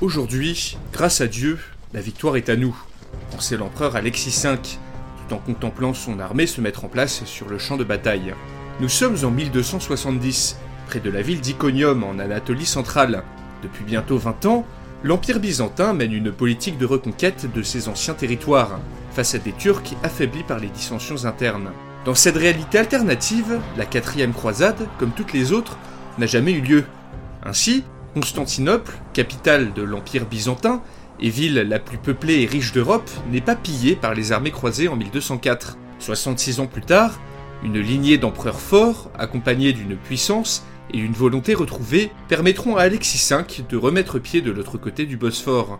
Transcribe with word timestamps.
Aujourd'hui, 0.00 0.78
grâce 0.94 1.20
à 1.20 1.26
Dieu, 1.26 1.58
la 1.92 2.00
victoire 2.00 2.38
est 2.38 2.48
à 2.48 2.56
nous. 2.56 2.74
C'est 3.38 3.58
l'empereur 3.58 3.96
Alexis 3.96 4.34
V, 4.42 4.56
tout 4.56 5.34
en 5.34 5.36
contemplant 5.36 5.92
son 5.92 6.20
armée 6.20 6.46
se 6.46 6.62
mettre 6.62 6.86
en 6.86 6.88
place 6.88 7.26
sur 7.26 7.50
le 7.50 7.58
champ 7.58 7.76
de 7.76 7.84
bataille. 7.84 8.34
Nous 8.80 8.88
sommes 8.88 9.18
en 9.24 9.30
1270, 9.30 10.56
près 10.86 11.00
de 11.00 11.10
la 11.10 11.20
ville 11.20 11.42
d'Iconium 11.42 12.02
en 12.02 12.18
Anatolie 12.18 12.64
centrale. 12.64 13.24
Depuis 13.62 13.84
bientôt 13.84 14.16
20 14.16 14.46
ans, 14.46 14.66
l'Empire 15.02 15.38
byzantin 15.38 15.92
mène 15.92 16.14
une 16.14 16.32
politique 16.32 16.78
de 16.78 16.86
reconquête 16.86 17.52
de 17.52 17.62
ses 17.62 17.90
anciens 17.90 18.14
territoires, 18.14 18.80
face 19.12 19.34
à 19.34 19.38
des 19.38 19.52
Turcs 19.52 19.96
affaiblis 20.02 20.44
par 20.44 20.60
les 20.60 20.68
dissensions 20.68 21.26
internes. 21.26 21.72
Dans 22.06 22.14
cette 22.14 22.38
réalité 22.38 22.78
alternative, 22.78 23.60
la 23.76 23.84
quatrième 23.84 24.32
croisade, 24.32 24.88
comme 24.98 25.12
toutes 25.12 25.34
les 25.34 25.52
autres, 25.52 25.76
n'a 26.16 26.26
jamais 26.26 26.52
eu 26.52 26.62
lieu. 26.62 26.84
Ainsi, 27.44 27.84
Constantinople, 28.14 28.92
capitale 29.12 29.72
de 29.72 29.82
l'Empire 29.82 30.26
byzantin, 30.26 30.82
et 31.20 31.30
ville 31.30 31.54
la 31.54 31.78
plus 31.78 31.98
peuplée 31.98 32.42
et 32.42 32.46
riche 32.46 32.72
d'Europe, 32.72 33.10
n'est 33.30 33.40
pas 33.40 33.56
pillée 33.56 33.94
par 33.94 34.14
les 34.14 34.32
armées 34.32 34.50
croisées 34.50 34.88
en 34.88 34.96
1204. 34.96 35.76
66 35.98 36.60
ans 36.60 36.66
plus 36.66 36.82
tard, 36.82 37.20
une 37.62 37.78
lignée 37.78 38.18
d'empereurs 38.18 38.60
forts, 38.60 39.10
accompagnée 39.18 39.72
d'une 39.72 39.96
puissance 39.96 40.64
et 40.92 40.98
une 40.98 41.12
volonté 41.12 41.54
retrouvée, 41.54 42.10
permettront 42.28 42.76
à 42.76 42.82
Alexis 42.82 43.32
V 43.32 43.64
de 43.68 43.76
remettre 43.76 44.18
pied 44.18 44.40
de 44.40 44.50
l'autre 44.50 44.78
côté 44.78 45.06
du 45.06 45.16
Bosphore, 45.16 45.78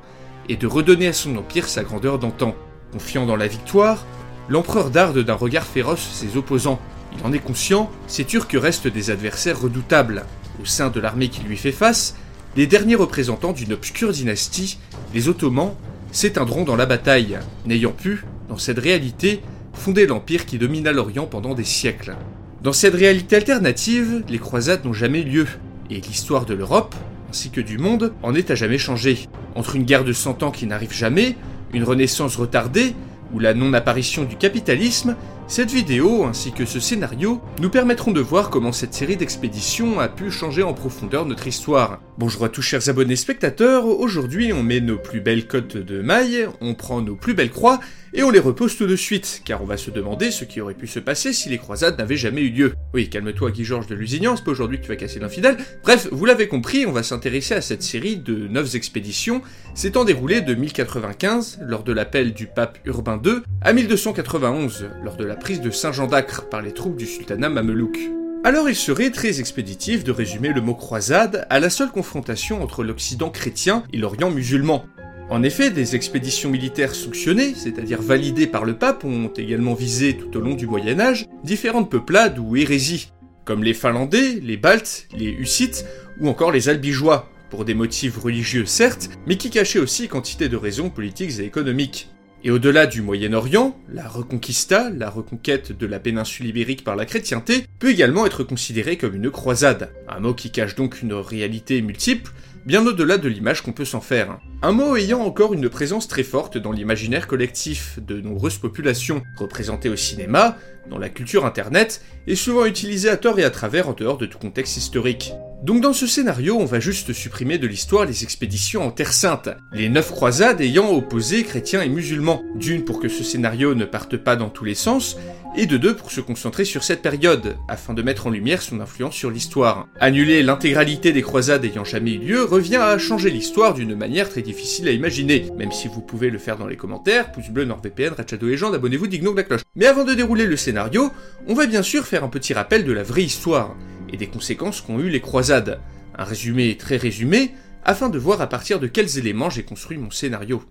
et 0.48 0.56
de 0.56 0.66
redonner 0.66 1.08
à 1.08 1.12
son 1.12 1.36
empire 1.36 1.68
sa 1.68 1.82
grandeur 1.82 2.18
d'antan. 2.18 2.54
Confiant 2.92 3.26
dans 3.26 3.36
la 3.36 3.46
victoire, 3.46 4.04
l'empereur 4.48 4.90
darde 4.90 5.18
d'un 5.18 5.34
regard 5.34 5.64
féroce 5.64 6.08
ses 6.12 6.36
opposants. 6.36 6.80
Il 7.16 7.24
en 7.24 7.32
est 7.32 7.38
conscient, 7.38 7.90
ces 8.06 8.24
Turcs 8.24 8.48
restent 8.54 8.88
des 8.88 9.10
adversaires 9.10 9.60
redoutables. 9.60 10.26
Au 10.60 10.66
sein 10.66 10.90
de 10.90 11.00
l'armée 11.00 11.28
qui 11.28 11.42
lui 11.42 11.56
fait 11.56 11.72
face, 11.72 12.16
les 12.54 12.66
derniers 12.66 12.94
représentants 12.94 13.52
d'une 13.52 13.72
obscure 13.72 14.12
dynastie, 14.12 14.78
les 15.14 15.28
Ottomans, 15.28 15.74
s'éteindront 16.12 16.64
dans 16.64 16.76
la 16.76 16.84
bataille, 16.84 17.38
n'ayant 17.64 17.92
pu, 17.92 18.24
dans 18.48 18.58
cette 18.58 18.78
réalité, 18.78 19.40
fonder 19.72 20.06
l'empire 20.06 20.44
qui 20.44 20.58
domina 20.58 20.92
l'Orient 20.92 21.24
pendant 21.24 21.54
des 21.54 21.64
siècles. 21.64 22.14
Dans 22.62 22.74
cette 22.74 22.94
réalité 22.94 23.36
alternative, 23.36 24.22
les 24.28 24.38
croisades 24.38 24.84
n'ont 24.84 24.92
jamais 24.92 25.22
lieu, 25.22 25.46
et 25.88 26.00
l'histoire 26.00 26.44
de 26.44 26.52
l'Europe, 26.52 26.94
ainsi 27.30 27.48
que 27.50 27.62
du 27.62 27.78
monde, 27.78 28.12
en 28.22 28.34
est 28.34 28.50
à 28.50 28.54
jamais 28.54 28.78
changée. 28.78 29.28
Entre 29.54 29.76
une 29.76 29.84
guerre 29.84 30.04
de 30.04 30.12
cent 30.12 30.42
ans 30.42 30.50
qui 30.50 30.66
n'arrive 30.66 30.92
jamais, 30.92 31.36
une 31.72 31.84
renaissance 31.84 32.36
retardée, 32.36 32.94
ou 33.32 33.38
la 33.38 33.54
non-apparition 33.54 34.24
du 34.24 34.36
capitalisme, 34.36 35.16
cette 35.50 35.72
vidéo 35.72 36.26
ainsi 36.26 36.52
que 36.52 36.64
ce 36.64 36.78
scénario 36.78 37.40
nous 37.60 37.70
permettront 37.70 38.12
de 38.12 38.20
voir 38.20 38.50
comment 38.50 38.70
cette 38.70 38.94
série 38.94 39.16
d'expéditions 39.16 39.98
a 39.98 40.08
pu 40.08 40.30
changer 40.30 40.62
en 40.62 40.74
profondeur 40.74 41.26
notre 41.26 41.48
histoire. 41.48 42.00
Bonjour 42.18 42.44
à 42.44 42.48
tous 42.48 42.62
chers 42.62 42.88
abonnés 42.88 43.16
spectateurs, 43.16 43.84
aujourd'hui 43.84 44.52
on 44.52 44.62
met 44.62 44.80
nos 44.80 44.96
plus 44.96 45.20
belles 45.20 45.48
cotes 45.48 45.76
de 45.76 46.02
mailles, 46.02 46.46
on 46.60 46.74
prend 46.74 47.02
nos 47.02 47.16
plus 47.16 47.34
belles 47.34 47.50
croix 47.50 47.80
et 48.12 48.22
on 48.22 48.30
les 48.30 48.38
repose 48.38 48.76
tout 48.76 48.86
de 48.86 48.96
suite, 48.96 49.42
car 49.44 49.62
on 49.62 49.66
va 49.66 49.76
se 49.76 49.90
demander 49.90 50.30
ce 50.30 50.44
qui 50.44 50.60
aurait 50.60 50.74
pu 50.74 50.86
se 50.86 50.98
passer 50.98 51.32
si 51.32 51.48
les 51.48 51.58
croisades 51.58 51.98
n'avaient 51.98 52.16
jamais 52.16 52.42
eu 52.42 52.50
lieu. 52.50 52.72
Oui, 52.92 53.08
calme-toi 53.08 53.50
Guy 53.50 53.64
Georges 53.64 53.86
de 53.86 53.94
Lusignan, 53.94 54.36
c'est 54.36 54.44
pas 54.44 54.50
aujourd'hui 54.50 54.78
que 54.78 54.84
tu 54.84 54.88
vas 54.88 54.96
casser 54.96 55.20
l'infidèle. 55.20 55.56
Bref, 55.82 56.08
vous 56.10 56.24
l'avez 56.24 56.48
compris, 56.48 56.86
on 56.86 56.92
va 56.92 57.02
s'intéresser 57.02 57.54
à 57.54 57.60
cette 57.60 57.82
série 57.82 58.16
de 58.16 58.48
9 58.48 58.74
expéditions 58.74 59.42
s'étant 59.74 60.04
déroulée 60.04 60.40
de 60.40 60.54
1095, 60.54 61.60
lors 61.62 61.84
de 61.84 61.92
l'appel 61.92 62.32
du 62.32 62.46
pape 62.46 62.78
Urbain 62.84 63.20
II, 63.24 63.42
à 63.62 63.72
1291, 63.72 64.86
lors 65.04 65.16
de 65.16 65.24
la 65.24 65.36
prise 65.36 65.60
de 65.60 65.70
Saint-Jean 65.70 66.06
d'Acre 66.06 66.48
par 66.48 66.62
les 66.62 66.72
troupes 66.72 66.96
du 66.96 67.06
sultanat 67.06 67.48
mamelouk. 67.48 67.98
Alors 68.42 68.70
il 68.70 68.74
serait 68.74 69.10
très 69.10 69.38
expéditif 69.38 70.02
de 70.02 70.12
résumer 70.12 70.48
le 70.48 70.62
mot 70.62 70.74
croisade 70.74 71.46
à 71.50 71.60
la 71.60 71.68
seule 71.68 71.90
confrontation 71.90 72.62
entre 72.62 72.82
l'Occident 72.82 73.28
chrétien 73.28 73.84
et 73.92 73.98
l'Orient 73.98 74.30
musulman. 74.30 74.86
En 75.30 75.44
effet, 75.44 75.70
des 75.70 75.94
expéditions 75.94 76.50
militaires 76.50 76.92
sanctionnées, 76.92 77.54
c'est-à-dire 77.54 78.02
validées 78.02 78.48
par 78.48 78.64
le 78.64 78.74
pape, 78.74 79.04
ont 79.04 79.28
également 79.28 79.74
visé 79.74 80.16
tout 80.16 80.36
au 80.36 80.40
long 80.40 80.54
du 80.54 80.66
Moyen 80.66 80.98
Âge 80.98 81.26
différentes 81.44 81.88
peuplades 81.88 82.40
ou 82.40 82.56
hérésies, 82.56 83.12
comme 83.44 83.62
les 83.62 83.72
Finlandais, 83.72 84.40
les 84.42 84.56
Baltes, 84.56 85.06
les 85.16 85.30
Hussites 85.30 85.86
ou 86.18 86.28
encore 86.28 86.50
les 86.50 86.68
Albigeois, 86.68 87.30
pour 87.48 87.64
des 87.64 87.74
motifs 87.74 88.18
religieux 88.18 88.66
certes, 88.66 89.08
mais 89.28 89.36
qui 89.36 89.50
cachaient 89.50 89.78
aussi 89.78 90.08
quantité 90.08 90.48
de 90.48 90.56
raisons 90.56 90.90
politiques 90.90 91.38
et 91.38 91.44
économiques. 91.44 92.08
Et 92.42 92.50
au-delà 92.50 92.86
du 92.88 93.00
Moyen-Orient, 93.00 93.78
la 93.88 94.08
Reconquista, 94.08 94.90
la 94.90 95.10
reconquête 95.10 95.70
de 95.70 95.86
la 95.86 96.00
péninsule 96.00 96.46
ibérique 96.46 96.82
par 96.82 96.96
la 96.96 97.06
chrétienté, 97.06 97.66
peut 97.78 97.90
également 97.90 98.26
être 98.26 98.42
considérée 98.42 98.96
comme 98.96 99.14
une 99.14 99.30
croisade, 99.30 99.92
un 100.08 100.18
mot 100.18 100.34
qui 100.34 100.50
cache 100.50 100.74
donc 100.74 101.02
une 101.02 101.12
réalité 101.12 101.80
multiple, 101.82 102.32
bien 102.66 102.84
au-delà 102.84 103.16
de 103.16 103.28
l'image 103.28 103.62
qu'on 103.62 103.72
peut 103.72 103.84
s'en 103.84 104.00
faire. 104.00 104.40
Un 104.62 104.72
mot 104.72 104.94
ayant 104.94 105.22
encore 105.22 105.54
une 105.54 105.70
présence 105.70 106.06
très 106.06 106.22
forte 106.22 106.58
dans 106.58 106.70
l'imaginaire 106.70 107.26
collectif 107.26 107.98
de 107.98 108.20
nombreuses 108.20 108.58
populations, 108.58 109.22
représentées 109.38 109.88
au 109.88 109.96
cinéma, 109.96 110.58
dans 110.90 110.98
la 110.98 111.08
culture 111.08 111.46
internet, 111.46 112.02
et 112.26 112.36
souvent 112.36 112.66
utilisé 112.66 113.08
à 113.08 113.16
tort 113.16 113.38
et 113.38 113.44
à 113.44 113.50
travers 113.50 113.88
en 113.88 113.94
dehors 113.94 114.18
de 114.18 114.26
tout 114.26 114.38
contexte 114.38 114.76
historique. 114.76 115.32
Donc 115.62 115.82
dans 115.82 115.92
ce 115.92 116.06
scénario, 116.06 116.56
on 116.58 116.64
va 116.64 116.80
juste 116.80 117.12
supprimer 117.12 117.58
de 117.58 117.66
l'histoire 117.66 118.06
les 118.06 118.22
expéditions 118.22 118.82
en 118.82 118.90
Terre 118.90 119.12
Sainte, 119.12 119.50
les 119.74 119.90
neuf 119.90 120.10
croisades 120.10 120.62
ayant 120.62 120.90
opposé 120.90 121.42
chrétiens 121.42 121.82
et 121.82 121.88
musulmans, 121.90 122.42
d'une 122.54 122.82
pour 122.82 122.98
que 122.98 123.10
ce 123.10 123.22
scénario 123.22 123.74
ne 123.74 123.84
parte 123.84 124.16
pas 124.16 124.36
dans 124.36 124.48
tous 124.48 124.64
les 124.64 124.74
sens, 124.74 125.18
et 125.54 125.66
de 125.66 125.76
deux 125.76 125.94
pour 125.94 126.12
se 126.12 126.22
concentrer 126.22 126.64
sur 126.64 126.82
cette 126.82 127.02
période, 127.02 127.56
afin 127.68 127.92
de 127.92 128.00
mettre 128.00 128.26
en 128.26 128.30
lumière 128.30 128.62
son 128.62 128.80
influence 128.80 129.14
sur 129.14 129.30
l'histoire. 129.30 129.86
Annuler 130.00 130.42
l'intégralité 130.42 131.12
des 131.12 131.20
croisades 131.20 131.64
ayant 131.66 131.84
jamais 131.84 132.14
eu 132.14 132.18
lieu 132.18 132.44
revient 132.44 132.76
à 132.76 132.96
changer 132.96 133.28
l'histoire 133.28 133.74
d'une 133.74 133.94
manière 133.94 134.30
très 134.30 134.40
difficile 134.40 134.88
à 134.88 134.92
imaginer, 134.92 135.44
même 135.58 135.72
si 135.72 135.88
vous 135.88 136.00
pouvez 136.00 136.30
le 136.30 136.38
faire 136.38 136.56
dans 136.56 136.68
les 136.68 136.76
commentaires, 136.76 137.32
pouce 137.32 137.50
bleu, 137.50 137.66
NordVPN, 137.66 138.14
Red 138.16 138.30
Shadow 138.30 138.46
Legend, 138.46 138.74
abonnez-vous, 138.74 139.08
dignons 139.08 139.32
de 139.32 139.36
la 139.36 139.42
cloche. 139.42 139.62
Mais 139.76 139.86
avant 139.86 140.04
de 140.04 140.14
dérouler 140.14 140.46
le 140.46 140.56
scénario, 140.56 141.10
on 141.46 141.54
va 141.54 141.66
bien 141.66 141.82
sûr 141.82 142.06
faire 142.06 142.24
un 142.24 142.28
petit 142.28 142.54
rappel 142.54 142.84
de 142.84 142.92
la 142.92 143.02
vraie 143.02 143.24
histoire, 143.24 143.76
et 144.12 144.16
des 144.16 144.26
conséquences 144.26 144.80
qu'ont 144.80 144.98
eu 144.98 145.08
les 145.08 145.20
croisades. 145.20 145.80
Un 146.16 146.24
résumé 146.24 146.76
très 146.76 146.96
résumé, 146.96 147.52
afin 147.84 148.08
de 148.08 148.18
voir 148.18 148.40
à 148.40 148.46
partir 148.46 148.80
de 148.80 148.86
quels 148.86 149.18
éléments 149.18 149.50
j'ai 149.50 149.62
construit 149.62 149.98
mon 149.98 150.10
scénario. 150.10 150.62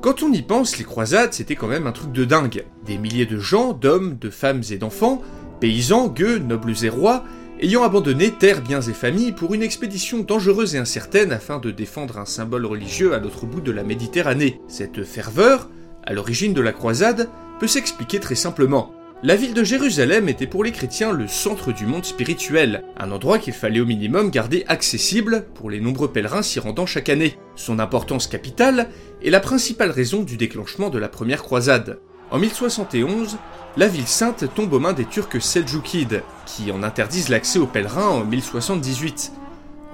Quand 0.00 0.22
on 0.22 0.32
y 0.32 0.42
pense, 0.42 0.78
les 0.78 0.84
croisades, 0.84 1.32
c'était 1.32 1.56
quand 1.56 1.66
même 1.66 1.86
un 1.86 1.92
truc 1.92 2.12
de 2.12 2.24
dingue. 2.24 2.64
Des 2.86 2.98
milliers 2.98 3.26
de 3.26 3.38
gens, 3.38 3.72
d'hommes, 3.72 4.16
de 4.16 4.30
femmes 4.30 4.62
et 4.70 4.78
d'enfants, 4.78 5.20
paysans, 5.60 6.06
gueux, 6.06 6.38
nobles 6.38 6.84
et 6.84 6.88
rois, 6.88 7.24
ayant 7.60 7.82
abandonné 7.82 8.30
terres, 8.30 8.62
biens 8.62 8.80
et 8.80 8.92
familles 8.92 9.32
pour 9.32 9.54
une 9.54 9.62
expédition 9.62 10.20
dangereuse 10.20 10.76
et 10.76 10.78
incertaine 10.78 11.32
afin 11.32 11.58
de 11.58 11.72
défendre 11.72 12.18
un 12.18 12.24
symbole 12.24 12.64
religieux 12.64 13.12
à 13.12 13.18
l'autre 13.18 13.44
bout 13.44 13.60
de 13.60 13.72
la 13.72 13.82
Méditerranée. 13.82 14.60
Cette 14.68 15.02
ferveur, 15.02 15.68
à 16.04 16.12
l'origine 16.12 16.54
de 16.54 16.60
la 16.60 16.72
croisade, 16.72 17.28
peut 17.58 17.66
s'expliquer 17.66 18.20
très 18.20 18.36
simplement. 18.36 18.94
La 19.24 19.34
ville 19.34 19.52
de 19.52 19.64
Jérusalem 19.64 20.28
était 20.28 20.46
pour 20.46 20.62
les 20.62 20.70
chrétiens 20.70 21.12
le 21.12 21.26
centre 21.26 21.72
du 21.72 21.86
monde 21.86 22.04
spirituel, 22.04 22.84
un 22.96 23.10
endroit 23.10 23.40
qu'il 23.40 23.52
fallait 23.52 23.80
au 23.80 23.84
minimum 23.84 24.30
garder 24.30 24.64
accessible 24.68 25.46
pour 25.54 25.70
les 25.70 25.80
nombreux 25.80 26.12
pèlerins 26.12 26.42
s'y 26.42 26.60
rendant 26.60 26.86
chaque 26.86 27.08
année. 27.08 27.36
Son 27.56 27.80
importance 27.80 28.28
capitale 28.28 28.90
est 29.24 29.30
la 29.30 29.40
principale 29.40 29.90
raison 29.90 30.22
du 30.22 30.36
déclenchement 30.36 30.88
de 30.88 31.00
la 31.00 31.08
première 31.08 31.42
croisade. 31.42 31.98
En 32.30 32.38
1071, 32.38 33.38
la 33.76 33.88
ville 33.88 34.06
sainte 34.06 34.54
tombe 34.54 34.72
aux 34.72 34.78
mains 34.78 34.92
des 34.92 35.04
Turcs 35.04 35.42
seljoukides, 35.42 36.22
qui 36.46 36.70
en 36.70 36.84
interdisent 36.84 37.28
l'accès 37.28 37.58
aux 37.58 37.66
pèlerins 37.66 38.08
en 38.10 38.24
1078. 38.24 39.32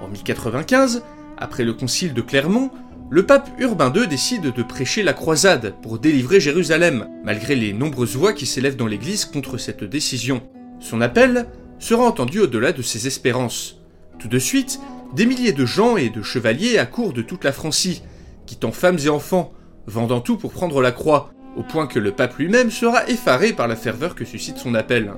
En 0.03 0.07
1095, 0.07 1.01
après 1.39 1.63
le 1.63 1.73
concile 1.73 2.13
de 2.13 2.21
Clermont, 2.21 2.69
le 3.11 3.25
pape 3.25 3.49
Urbain 3.59 3.93
II 3.93 4.07
décide 4.07 4.51
de 4.51 4.63
prêcher 4.63 5.03
la 5.03 5.13
croisade 5.13 5.75
pour 5.83 5.99
délivrer 5.99 6.39
Jérusalem, 6.39 7.07
malgré 7.23 7.55
les 7.55 7.71
nombreuses 7.71 8.15
voix 8.15 8.33
qui 8.33 8.47
s'élèvent 8.47 8.77
dans 8.77 8.87
l'église 8.87 9.25
contre 9.25 9.57
cette 9.59 9.83
décision. 9.83 10.41
Son 10.79 11.01
appel 11.01 11.45
sera 11.77 12.03
entendu 12.03 12.39
au-delà 12.39 12.71
de 12.71 12.81
ses 12.81 13.05
espérances. 13.05 13.79
Tout 14.17 14.27
de 14.27 14.39
suite, 14.39 14.79
des 15.13 15.27
milliers 15.27 15.53
de 15.53 15.65
gens 15.65 15.97
et 15.97 16.09
de 16.09 16.23
chevaliers 16.23 16.79
accourent 16.79 17.13
de 17.13 17.21
toute 17.21 17.43
la 17.43 17.51
Francie, 17.51 18.01
quittant 18.47 18.71
femmes 18.71 18.97
et 19.05 19.09
enfants, 19.09 19.53
vendant 19.85 20.19
tout 20.19 20.37
pour 20.37 20.51
prendre 20.51 20.81
la 20.81 20.91
croix, 20.91 21.29
au 21.55 21.61
point 21.61 21.85
que 21.85 21.99
le 21.99 22.11
pape 22.11 22.37
lui-même 22.37 22.71
sera 22.71 23.07
effaré 23.07 23.53
par 23.53 23.67
la 23.67 23.75
ferveur 23.75 24.15
que 24.15 24.25
suscite 24.25 24.57
son 24.57 24.73
appel. 24.73 25.13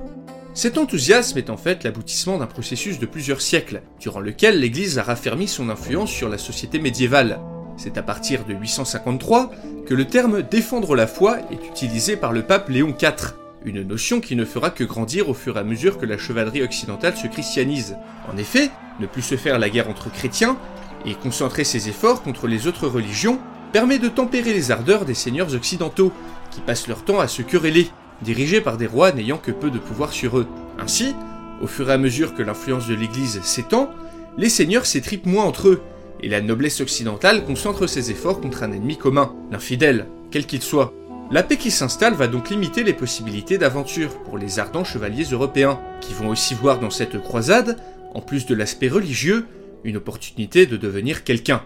Cet 0.52 0.76
enthousiasme 0.76 1.38
est 1.38 1.50
en 1.50 1.56
fait 1.56 1.84
l'aboutissement 1.84 2.36
d'un 2.36 2.46
processus 2.46 2.98
de 2.98 3.06
plusieurs 3.06 3.40
siècles, 3.40 3.80
durant 3.98 4.20
lequel 4.20 4.60
l'Église 4.60 4.98
a 4.98 5.02
raffermi 5.02 5.48
son 5.48 5.70
influence 5.70 6.10
sur 6.10 6.28
la 6.28 6.38
société 6.38 6.78
médiévale. 6.80 7.38
C'est 7.78 7.96
à 7.96 8.02
partir 8.02 8.44
de 8.44 8.54
853 8.54 9.52
que 9.86 9.94
le 9.94 10.04
terme 10.04 10.42
défendre 10.42 10.96
la 10.96 11.06
foi 11.06 11.38
est 11.52 11.64
utilisé 11.64 12.16
par 12.16 12.32
le 12.32 12.42
pape 12.42 12.68
Léon 12.68 12.92
IV, 13.00 13.34
une 13.64 13.82
notion 13.82 14.20
qui 14.20 14.34
ne 14.34 14.44
fera 14.44 14.70
que 14.70 14.82
grandir 14.82 15.28
au 15.28 15.34
fur 15.34 15.56
et 15.56 15.60
à 15.60 15.64
mesure 15.64 15.96
que 15.96 16.04
la 16.04 16.18
chevalerie 16.18 16.64
occidentale 16.64 17.16
se 17.16 17.28
christianise. 17.28 17.96
En 18.32 18.36
effet, 18.36 18.70
ne 18.98 19.06
plus 19.06 19.22
se 19.22 19.36
faire 19.36 19.60
la 19.60 19.70
guerre 19.70 19.88
entre 19.88 20.10
chrétiens 20.10 20.58
et 21.06 21.14
concentrer 21.14 21.62
ses 21.62 21.88
efforts 21.88 22.22
contre 22.22 22.48
les 22.48 22.66
autres 22.66 22.88
religions 22.88 23.38
permet 23.72 24.00
de 24.00 24.08
tempérer 24.08 24.52
les 24.52 24.72
ardeurs 24.72 25.04
des 25.04 25.14
seigneurs 25.14 25.54
occidentaux, 25.54 26.12
qui 26.50 26.60
passent 26.60 26.88
leur 26.88 27.04
temps 27.04 27.20
à 27.20 27.28
se 27.28 27.42
quereller, 27.42 27.90
dirigés 28.22 28.60
par 28.60 28.76
des 28.76 28.88
rois 28.88 29.12
n'ayant 29.12 29.38
que 29.38 29.52
peu 29.52 29.70
de 29.70 29.78
pouvoir 29.78 30.12
sur 30.12 30.38
eux. 30.38 30.48
Ainsi, 30.80 31.14
au 31.62 31.68
fur 31.68 31.90
et 31.90 31.92
à 31.92 31.98
mesure 31.98 32.34
que 32.34 32.42
l'influence 32.42 32.88
de 32.88 32.94
l'Église 32.94 33.40
s'étend, 33.42 33.90
les 34.36 34.48
seigneurs 34.48 34.86
s'étripent 34.86 35.26
moins 35.26 35.44
entre 35.44 35.68
eux, 35.68 35.82
et 36.20 36.28
la 36.28 36.40
noblesse 36.40 36.80
occidentale 36.80 37.44
concentre 37.44 37.86
ses 37.86 38.10
efforts 38.10 38.40
contre 38.40 38.62
un 38.62 38.72
ennemi 38.72 38.96
commun, 38.96 39.34
l'infidèle, 39.50 40.06
quel 40.30 40.46
qu'il 40.46 40.62
soit. 40.62 40.92
La 41.30 41.42
paix 41.42 41.56
qui 41.56 41.70
s'installe 41.70 42.14
va 42.14 42.26
donc 42.26 42.48
limiter 42.48 42.82
les 42.84 42.94
possibilités 42.94 43.58
d'aventure 43.58 44.18
pour 44.24 44.38
les 44.38 44.58
ardents 44.58 44.84
chevaliers 44.84 45.26
européens, 45.30 45.78
qui 46.00 46.14
vont 46.14 46.28
aussi 46.28 46.54
voir 46.54 46.80
dans 46.80 46.90
cette 46.90 47.20
croisade, 47.20 47.78
en 48.14 48.20
plus 48.20 48.46
de 48.46 48.54
l'aspect 48.54 48.88
religieux, 48.88 49.46
une 49.84 49.98
opportunité 49.98 50.66
de 50.66 50.76
devenir 50.76 51.24
quelqu'un. 51.24 51.62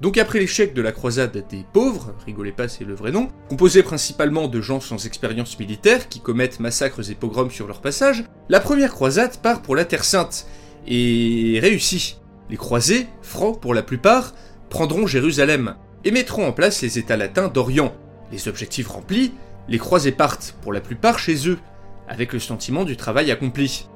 Donc 0.00 0.16
après 0.16 0.38
l'échec 0.38 0.72
de 0.72 0.80
la 0.80 0.92
croisade 0.92 1.44
des 1.50 1.64
pauvres, 1.72 2.14
rigolez 2.24 2.52
pas 2.52 2.68
c'est 2.68 2.84
le 2.84 2.94
vrai 2.94 3.10
nom, 3.10 3.28
composé 3.50 3.82
principalement 3.82 4.48
de 4.48 4.60
gens 4.60 4.80
sans 4.80 5.04
expérience 5.06 5.58
militaire 5.58 6.08
qui 6.08 6.20
commettent 6.20 6.60
massacres 6.60 7.10
et 7.10 7.14
pogroms 7.14 7.50
sur 7.50 7.66
leur 7.66 7.82
passage, 7.82 8.24
la 8.48 8.60
première 8.60 8.92
croisade 8.92 9.36
part 9.38 9.60
pour 9.60 9.76
la 9.76 9.84
Terre 9.84 10.04
Sainte, 10.04 10.46
et 10.86 11.58
réussit. 11.60 12.19
Les 12.50 12.56
croisés, 12.56 13.06
francs 13.22 13.60
pour 13.60 13.74
la 13.74 13.84
plupart, 13.84 14.34
prendront 14.70 15.06
Jérusalem, 15.06 15.76
et 16.04 16.10
mettront 16.10 16.48
en 16.48 16.52
place 16.52 16.82
les 16.82 16.98
États 16.98 17.16
latins 17.16 17.46
d'Orient. 17.46 17.94
Les 18.32 18.48
objectifs 18.48 18.88
remplis, 18.88 19.32
les 19.68 19.78
croisés 19.78 20.10
partent, 20.10 20.56
pour 20.60 20.72
la 20.72 20.80
plupart 20.80 21.20
chez 21.20 21.48
eux, 21.48 21.58
avec 22.08 22.32
le 22.32 22.40
sentiment 22.40 22.82
du 22.82 22.96
travail 22.96 23.30
accompli. 23.30 23.86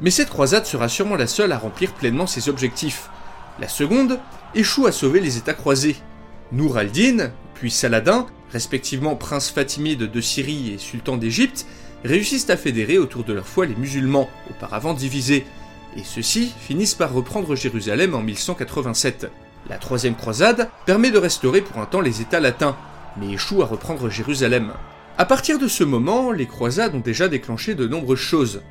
Mais 0.00 0.10
cette 0.10 0.28
croisade 0.28 0.66
sera 0.66 0.88
sûrement 0.88 1.14
la 1.14 1.28
seule 1.28 1.52
à 1.52 1.58
remplir 1.58 1.94
pleinement 1.94 2.26
ses 2.26 2.48
objectifs. 2.48 3.10
La 3.60 3.68
seconde 3.68 4.18
échoue 4.56 4.86
à 4.88 4.92
sauver 4.92 5.20
les 5.20 5.36
États 5.36 5.54
croisés. 5.54 5.94
Nour 6.50 6.78
al-Din, 6.78 7.30
puis 7.54 7.70
Saladin, 7.70 8.26
respectivement 8.50 9.14
prince 9.14 9.50
fatimide 9.50 10.10
de 10.10 10.20
Syrie 10.20 10.72
et 10.72 10.78
sultan 10.78 11.16
d'Égypte, 11.16 11.64
réussissent 12.04 12.50
à 12.50 12.56
fédérer 12.56 12.98
autour 12.98 13.22
de 13.22 13.32
leur 13.32 13.46
foi 13.46 13.66
les 13.66 13.76
musulmans, 13.76 14.28
auparavant 14.50 14.94
divisés, 14.94 15.46
et 15.96 16.04
ceux-ci 16.04 16.52
finissent 16.58 16.94
par 16.94 17.12
reprendre 17.12 17.54
Jérusalem 17.54 18.14
en 18.14 18.20
1187. 18.20 19.30
La 19.68 19.78
troisième 19.78 20.16
croisade 20.16 20.68
permet 20.84 21.10
de 21.10 21.18
restaurer 21.18 21.60
pour 21.60 21.80
un 21.80 21.86
temps 21.86 22.00
les 22.00 22.20
États 22.20 22.40
latins, 22.40 22.76
mais 23.16 23.32
échoue 23.32 23.62
à 23.62 23.66
reprendre 23.66 24.10
Jérusalem. 24.10 24.72
À 25.16 25.24
partir 25.24 25.58
de 25.58 25.68
ce 25.68 25.84
moment, 25.84 26.32
les 26.32 26.46
croisades 26.46 26.94
ont 26.94 27.00
déjà 27.00 27.28
déclenché 27.28 27.74
de 27.74 27.86
nombreuses 27.86 28.18
choses. 28.18 28.62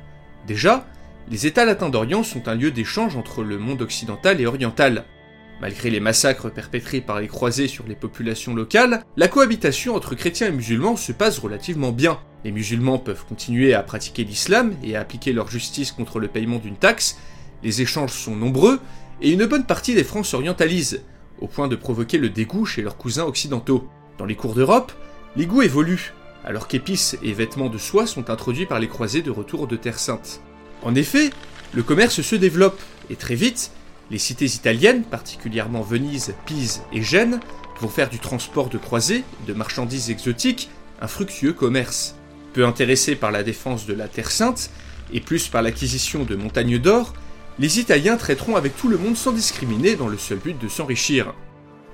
Déjà, 0.46 0.86
les 1.30 1.46
États 1.46 1.64
latins 1.64 1.88
d'Orient 1.88 2.22
sont 2.22 2.48
un 2.48 2.54
lieu 2.54 2.70
d'échange 2.70 3.16
entre 3.16 3.42
le 3.42 3.58
monde 3.58 3.82
occidental 3.82 4.40
et 4.40 4.46
oriental. 4.46 5.04
Malgré 5.60 5.88
les 5.88 6.00
massacres 6.00 6.50
perpétrés 6.50 7.00
par 7.00 7.20
les 7.20 7.28
croisés 7.28 7.68
sur 7.68 7.86
les 7.86 7.94
populations 7.94 8.54
locales, 8.54 9.02
la 9.16 9.28
cohabitation 9.28 9.94
entre 9.94 10.14
chrétiens 10.14 10.48
et 10.48 10.52
musulmans 10.52 10.96
se 10.96 11.12
passe 11.12 11.38
relativement 11.38 11.92
bien. 11.92 12.18
Les 12.44 12.52
musulmans 12.52 12.98
peuvent 12.98 13.24
continuer 13.26 13.72
à 13.72 13.82
pratiquer 13.82 14.22
l'islam 14.22 14.74
et 14.82 14.96
à 14.96 15.00
appliquer 15.00 15.32
leur 15.32 15.50
justice 15.50 15.92
contre 15.92 16.20
le 16.20 16.28
paiement 16.28 16.58
d'une 16.58 16.76
taxe, 16.76 17.18
les 17.62 17.80
échanges 17.80 18.12
sont 18.12 18.36
nombreux, 18.36 18.80
et 19.22 19.32
une 19.32 19.46
bonne 19.46 19.64
partie 19.64 19.94
des 19.94 20.04
francs 20.04 20.26
s'orientalisent, 20.26 21.02
au 21.40 21.46
point 21.46 21.68
de 21.68 21.76
provoquer 21.76 22.18
le 22.18 22.28
dégoût 22.28 22.66
chez 22.66 22.82
leurs 22.82 22.98
cousins 22.98 23.24
occidentaux. 23.24 23.88
Dans 24.18 24.26
les 24.26 24.36
cours 24.36 24.54
d'Europe, 24.54 24.92
les 25.36 25.46
goûts 25.46 25.62
évoluent, 25.62 26.12
alors 26.44 26.68
qu'épices 26.68 27.16
et 27.22 27.32
vêtements 27.32 27.70
de 27.70 27.78
soie 27.78 28.06
sont 28.06 28.28
introduits 28.28 28.66
par 28.66 28.78
les 28.78 28.88
croisés 28.88 29.22
de 29.22 29.30
retour 29.30 29.66
de 29.66 29.76
Terre 29.76 29.98
Sainte. 29.98 30.40
En 30.82 30.94
effet, 30.94 31.30
le 31.72 31.82
commerce 31.82 32.20
se 32.20 32.36
développe, 32.36 32.80
et 33.08 33.16
très 33.16 33.34
vite, 33.34 33.70
les 34.10 34.18
cités 34.18 34.44
italiennes, 34.44 35.02
particulièrement 35.02 35.80
Venise, 35.80 36.34
Pise 36.44 36.82
et 36.92 37.02
Gênes, 37.02 37.40
vont 37.80 37.88
faire 37.88 38.10
du 38.10 38.18
transport 38.18 38.68
de 38.68 38.76
croisés, 38.76 39.24
de 39.46 39.54
marchandises 39.54 40.10
exotiques, 40.10 40.68
un 41.00 41.08
fructueux 41.08 41.54
commerce. 41.54 42.14
Peu 42.54 42.64
intéressés 42.64 43.16
par 43.16 43.32
la 43.32 43.42
défense 43.42 43.84
de 43.84 43.94
la 43.94 44.06
Terre 44.06 44.30
Sainte, 44.30 44.70
et 45.12 45.20
plus 45.20 45.48
par 45.48 45.60
l'acquisition 45.60 46.22
de 46.22 46.36
montagnes 46.36 46.78
d'or, 46.78 47.12
les 47.58 47.80
Italiens 47.80 48.16
traiteront 48.16 48.54
avec 48.54 48.76
tout 48.76 48.88
le 48.88 48.96
monde 48.96 49.16
sans 49.16 49.32
discriminer 49.32 49.96
dans 49.96 50.06
le 50.06 50.16
seul 50.16 50.38
but 50.38 50.56
de 50.56 50.68
s'enrichir. 50.68 51.34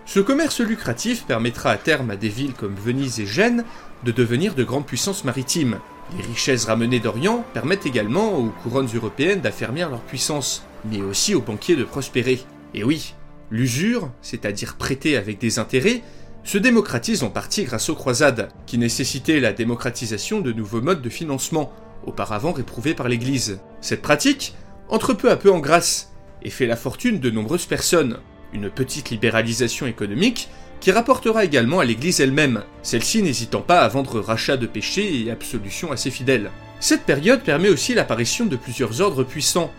Ce 0.05 0.21
commerce 0.21 0.61
lucratif 0.61 1.25
permettra 1.25 1.71
à 1.71 1.77
terme 1.79 2.11
à 2.11 2.17
des 2.17 2.29
villes 2.29 2.53
comme 2.53 2.75
Venise 2.75 3.21
et 3.21 3.27
Gênes 3.27 3.65
de 4.05 4.13
devenir 4.13 4.55
de 4.55 4.65
grandes 4.65 4.87
puissances 4.87 5.25
maritimes. 5.25 5.79
Les 6.17 6.25
richesses 6.25 6.67
ramenées 6.67 7.01
d'Orient 7.01 7.45
permettent 7.55 7.87
également 7.87 8.37
aux 8.37 8.51
couronnes 8.63 8.89
européennes 8.95 9.41
d'affermir 9.41 9.89
leur 9.89 10.01
puissance, 10.01 10.63
mais 10.85 11.01
aussi 11.01 11.35
aux 11.35 11.41
banquiers 11.41 11.77
de 11.77 11.85
prospérer. 11.85 12.41
Et 12.75 12.85
oui, 12.85 13.15
l'usure, 13.51 14.11
c'est-à-dire 14.21 14.77
prêter 14.77 15.17
avec 15.17 15.39
des 15.39 15.59
intérêts, 15.59 16.03
se 16.45 16.59
démocratise 16.59 17.23
en 17.23 17.31
partie 17.31 17.65
grâce 17.65 17.89
aux 17.89 17.95
croisades, 17.95 18.49
qui 18.67 18.79
nécessitaient 18.79 19.41
la 19.41 19.53
démocratisation 19.53 20.41
de 20.41 20.53
nouveaux 20.53 20.81
modes 20.81 21.03
de 21.03 21.11
financement, 21.11 21.73
auparavant 22.07 22.53
réprouvés 22.53 22.95
par 22.95 23.09
l'Église. 23.09 23.61
Cette 23.81 24.03
pratique 24.03 24.55
entre 24.89 25.15
peu 25.15 25.31
à 25.31 25.37
peu 25.37 25.53
en 25.53 25.61
grâce, 25.61 26.13
et 26.43 26.51
fait 26.51 26.67
la 26.67 26.77
fortune 26.77 27.21
de 27.21 27.31
nombreuses 27.31 27.67
personnes. 27.67 28.19
Une 28.53 28.71
petite 28.71 29.11
libéralisation 29.11 29.87
économique 29.87 30.49
qui 30.81 30.91
rapportera 30.91 31.45
également 31.45 31.81
à 31.81 31.85
l'Église 31.85 32.21
elle-même, 32.21 32.63
celle-ci 32.83 33.23
n'hésitant 33.23 33.61
pas 33.61 33.81
à 33.81 33.89
vendre 33.89 34.19
rachat 34.21 34.57
de 34.57 34.67
péchés 34.67 35.21
et 35.21 35.31
absolution 35.31 35.93
à 35.93 35.97
ses 35.97 36.11
fidèles. 36.11 36.51
Cette 36.81 37.03
période 37.03 37.43
permet 37.43 37.69
aussi 37.69 37.95
l'apparition 37.95 38.47
de 38.47 38.57
plusieurs 38.57 39.03
ordres 39.03 39.23
puissants, 39.23 39.71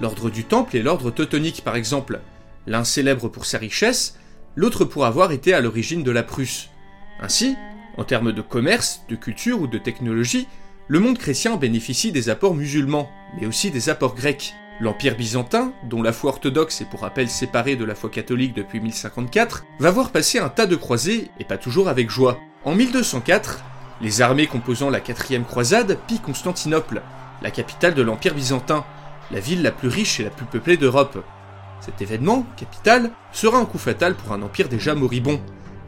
l'ordre 0.00 0.30
du 0.30 0.44
Temple 0.44 0.76
et 0.76 0.82
l'ordre 0.82 1.10
teutonique 1.10 1.62
par 1.64 1.74
exemple, 1.74 2.20
l'un 2.68 2.84
célèbre 2.84 3.28
pour 3.28 3.46
sa 3.46 3.58
richesse, 3.58 4.16
l'autre 4.56 4.84
pour 4.84 5.06
avoir 5.06 5.32
été 5.32 5.54
à 5.54 5.60
l'origine 5.60 6.02
de 6.02 6.10
la 6.10 6.22
Prusse. 6.22 6.70
Ainsi, 7.20 7.56
en 7.96 8.04
termes 8.04 8.32
de 8.32 8.42
commerce, 8.42 9.02
de 9.08 9.16
culture 9.16 9.60
ou 9.60 9.66
de 9.66 9.78
technologie, 9.78 10.48
le 10.88 11.00
monde 11.00 11.18
chrétien 11.18 11.56
bénéficie 11.56 12.12
des 12.12 12.28
apports 12.28 12.54
musulmans, 12.54 13.10
mais 13.38 13.46
aussi 13.46 13.70
des 13.70 13.88
apports 13.88 14.14
grecs. 14.14 14.54
L'Empire 14.80 15.16
byzantin, 15.16 15.72
dont 15.88 16.02
la 16.02 16.12
foi 16.12 16.30
orthodoxe 16.30 16.80
est 16.80 16.90
pour 16.90 17.00
rappel 17.00 17.28
séparée 17.28 17.76
de 17.76 17.84
la 17.84 17.94
foi 17.94 18.10
catholique 18.10 18.54
depuis 18.54 18.80
1054, 18.80 19.64
va 19.78 19.90
voir 19.90 20.10
passer 20.10 20.40
un 20.40 20.48
tas 20.48 20.66
de 20.66 20.76
croisés, 20.76 21.30
et 21.38 21.44
pas 21.44 21.58
toujours 21.58 21.88
avec 21.88 22.10
joie. 22.10 22.38
En 22.64 22.74
1204, 22.74 23.62
les 24.00 24.20
armées 24.20 24.48
composant 24.48 24.90
la 24.90 25.00
quatrième 25.00 25.44
croisade 25.44 25.98
pillent 26.08 26.18
Constantinople, 26.18 27.02
la 27.40 27.50
capitale 27.50 27.94
de 27.94 28.02
l'Empire 28.02 28.34
byzantin, 28.34 28.84
la 29.30 29.40
ville 29.40 29.62
la 29.62 29.70
plus 29.70 29.88
riche 29.88 30.20
et 30.20 30.24
la 30.24 30.30
plus 30.30 30.46
peuplée 30.46 30.76
d'Europe. 30.76 31.24
Cet 31.84 32.00
événement, 32.00 32.46
capital, 32.56 33.10
sera 33.30 33.58
un 33.58 33.66
coup 33.66 33.76
fatal 33.76 34.14
pour 34.14 34.32
un 34.32 34.40
empire 34.40 34.70
déjà 34.70 34.94
moribond, 34.94 35.38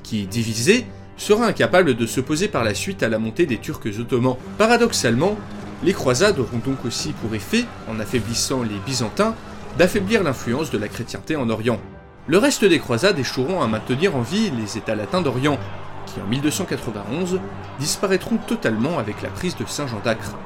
qui, 0.03 0.27
divisé, 0.27 0.85
sera 1.17 1.47
incapable 1.47 1.95
de 1.95 2.07
s'opposer 2.07 2.49
par 2.49 2.65
la 2.65 2.75
suite 2.75 3.03
à 3.03 3.09
la 3.09 3.19
montée 3.19 3.47
des 3.47 3.57
Turcs 3.57 3.99
ottomans. 3.99 4.37
Paradoxalement, 4.59 5.39
les 5.83 5.95
croisades 5.95 6.39
auront 6.39 6.59
donc 6.59 6.85
aussi 6.85 7.13
pour 7.13 7.35
effet, 7.35 7.65
en 7.89 7.99
affaiblissant 7.99 8.63
les 8.63 8.79
Byzantins, 8.85 9.35
d'affaiblir 9.79 10.23
l'influence 10.23 10.71
de 10.71 10.77
la 10.77 10.89
chrétienté 10.89 11.35
en 11.35 11.49
Orient. 11.49 11.81
Le 12.27 12.37
reste 12.37 12.67
des 12.67 12.79
croisades 12.79 13.19
échoueront 13.19 13.63
à 13.63 13.67
maintenir 13.67 14.17
en 14.17 14.21
vie 14.21 14.51
les 14.51 14.77
États 14.77 14.97
latins 14.97 15.23
d'Orient, 15.23 15.59
qui 16.05 16.21
en 16.21 16.27
1291 16.27 17.41
disparaîtront 17.79 18.37
totalement 18.37 18.99
avec 18.99 19.23
la 19.23 19.31
prise 19.31 19.57
de 19.57 19.65
Saint-Jean 19.65 20.01
d'Acre. 20.05 20.37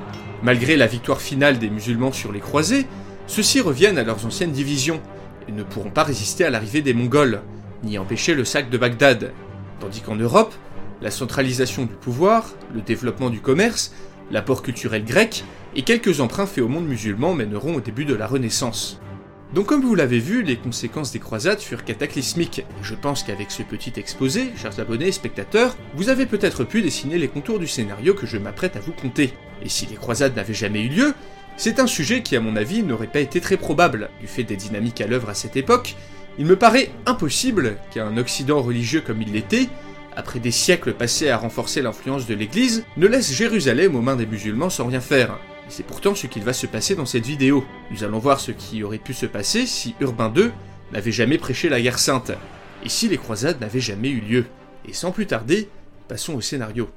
Malgré 0.44 0.76
la 0.76 0.86
victoire 0.86 1.20
finale 1.20 1.58
des 1.58 1.70
musulmans 1.70 2.12
sur 2.12 2.30
les 2.30 2.38
croisés, 2.38 2.86
ceux-ci 3.26 3.60
reviennent 3.60 3.98
à 3.98 4.04
leurs 4.04 4.24
anciennes 4.24 4.52
divisions 4.52 5.00
ne 5.48 5.62
pourront 5.62 5.90
pas 5.90 6.04
résister 6.04 6.44
à 6.44 6.50
l'arrivée 6.50 6.82
des 6.82 6.94
Mongols, 6.94 7.42
ni 7.82 7.98
empêcher 7.98 8.34
le 8.34 8.44
sac 8.44 8.70
de 8.70 8.78
Bagdad. 8.78 9.32
Tandis 9.80 10.00
qu'en 10.00 10.16
Europe, 10.16 10.54
la 11.00 11.10
centralisation 11.10 11.86
du 11.86 11.94
pouvoir, 11.94 12.52
le 12.74 12.82
développement 12.82 13.30
du 13.30 13.40
commerce, 13.40 13.94
l'apport 14.30 14.62
culturel 14.62 15.04
grec 15.04 15.44
et 15.74 15.82
quelques 15.82 16.20
emprunts 16.20 16.46
faits 16.46 16.64
au 16.64 16.68
monde 16.68 16.86
musulman 16.86 17.34
mèneront 17.34 17.74
au 17.74 17.80
début 17.80 18.04
de 18.04 18.14
la 18.14 18.26
Renaissance. 18.26 19.00
Donc 19.54 19.66
comme 19.66 19.82
vous 19.82 19.96
l'avez 19.96 20.20
vu, 20.20 20.42
les 20.42 20.56
conséquences 20.56 21.10
des 21.10 21.18
croisades 21.18 21.58
furent 21.58 21.84
cataclysmiques, 21.84 22.60
et 22.60 22.64
je 22.82 22.94
pense 22.94 23.24
qu'avec 23.24 23.50
ce 23.50 23.64
petit 23.64 23.92
exposé, 23.96 24.52
chers 24.56 24.78
abonnés 24.78 25.08
et 25.08 25.12
spectateurs, 25.12 25.76
vous 25.96 26.08
avez 26.08 26.26
peut-être 26.26 26.62
pu 26.62 26.82
dessiner 26.82 27.18
les 27.18 27.26
contours 27.26 27.58
du 27.58 27.66
scénario 27.66 28.14
que 28.14 28.26
je 28.26 28.38
m'apprête 28.38 28.76
à 28.76 28.80
vous 28.80 28.92
conter. 28.92 29.32
Et 29.64 29.68
si 29.68 29.86
les 29.86 29.96
croisades 29.96 30.36
n'avaient 30.36 30.54
jamais 30.54 30.82
eu 30.82 30.88
lieu, 30.88 31.14
c'est 31.60 31.78
un 31.78 31.86
sujet 31.86 32.22
qui 32.22 32.36
à 32.36 32.40
mon 32.40 32.56
avis 32.56 32.82
n'aurait 32.82 33.06
pas 33.06 33.20
été 33.20 33.38
très 33.38 33.58
probable, 33.58 34.08
du 34.18 34.26
fait 34.26 34.44
des 34.44 34.56
dynamiques 34.56 35.02
à 35.02 35.06
l'œuvre 35.06 35.28
à 35.28 35.34
cette 35.34 35.58
époque, 35.58 35.94
il 36.38 36.46
me 36.46 36.56
paraît 36.56 36.90
impossible 37.04 37.76
qu'un 37.90 38.16
Occident 38.16 38.62
religieux 38.62 39.02
comme 39.02 39.20
il 39.20 39.32
l'était 39.32 39.68
après 40.16 40.38
des 40.38 40.52
siècles 40.52 40.94
passés 40.94 41.28
à 41.28 41.36
renforcer 41.36 41.82
l'influence 41.82 42.26
de 42.26 42.34
l'Église, 42.34 42.86
ne 42.96 43.06
laisse 43.06 43.34
Jérusalem 43.34 43.94
aux 43.94 44.00
mains 44.00 44.16
des 44.16 44.24
musulmans 44.24 44.70
sans 44.70 44.86
rien 44.86 45.02
faire. 45.02 45.38
Et 45.68 45.70
c'est 45.70 45.82
pourtant 45.82 46.14
ce 46.14 46.26
qu'il 46.26 46.44
va 46.44 46.54
se 46.54 46.66
passer 46.66 46.94
dans 46.94 47.04
cette 47.04 47.26
vidéo. 47.26 47.62
Nous 47.90 48.04
allons 48.04 48.20
voir 48.20 48.40
ce 48.40 48.52
qui 48.52 48.82
aurait 48.82 48.96
pu 48.96 49.12
se 49.12 49.26
passer 49.26 49.66
si 49.66 49.94
Urbain 50.00 50.32
II 50.34 50.52
n'avait 50.92 51.12
jamais 51.12 51.36
prêché 51.36 51.68
la 51.68 51.82
guerre 51.82 51.98
sainte, 51.98 52.32
et 52.86 52.88
si 52.88 53.06
les 53.06 53.18
croisades 53.18 53.60
n'avaient 53.60 53.80
jamais 53.80 54.08
eu 54.08 54.20
lieu. 54.20 54.46
Et 54.88 54.94
sans 54.94 55.12
plus 55.12 55.26
tarder, 55.26 55.68
passons 56.08 56.36
au 56.36 56.40
scénario. 56.40 56.88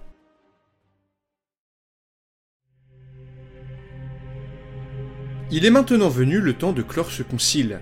Il 5.55 5.67
est 5.67 5.69
maintenant 5.69 6.09
venu 6.09 6.39
le 6.39 6.53
temps 6.53 6.73
de 6.73 6.81
clore 6.81 7.11
ce 7.11 7.21
concile. 7.21 7.79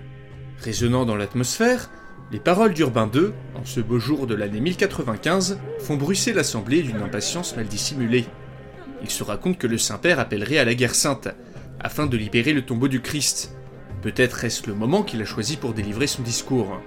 Résonnant 0.58 1.06
dans 1.06 1.16
l'atmosphère, 1.16 1.88
les 2.30 2.38
paroles 2.38 2.74
d'Urbain 2.74 3.10
II, 3.14 3.32
en 3.54 3.64
ce 3.64 3.80
beau 3.80 3.98
jour 3.98 4.26
de 4.26 4.34
l'année 4.34 4.60
1095, 4.60 5.58
font 5.78 5.96
bruisser 5.96 6.34
l'assemblée 6.34 6.82
d'une 6.82 7.00
impatience 7.00 7.56
mal 7.56 7.66
dissimulée. 7.66 8.26
Il 9.02 9.08
se 9.08 9.24
raconte 9.24 9.56
que 9.56 9.66
le 9.66 9.78
Saint-Père 9.78 10.20
appellerait 10.20 10.58
à 10.58 10.66
la 10.66 10.74
guerre 10.74 10.94
sainte, 10.94 11.28
afin 11.80 12.04
de 12.04 12.18
libérer 12.18 12.52
le 12.52 12.60
tombeau 12.60 12.88
du 12.88 13.00
Christ. 13.00 13.56
Peut-être 14.02 14.44
est-ce 14.44 14.66
le 14.66 14.74
moment 14.74 15.02
qu'il 15.02 15.22
a 15.22 15.24
choisi 15.24 15.56
pour 15.56 15.72
délivrer 15.72 16.08
son 16.08 16.20
discours. 16.20 16.78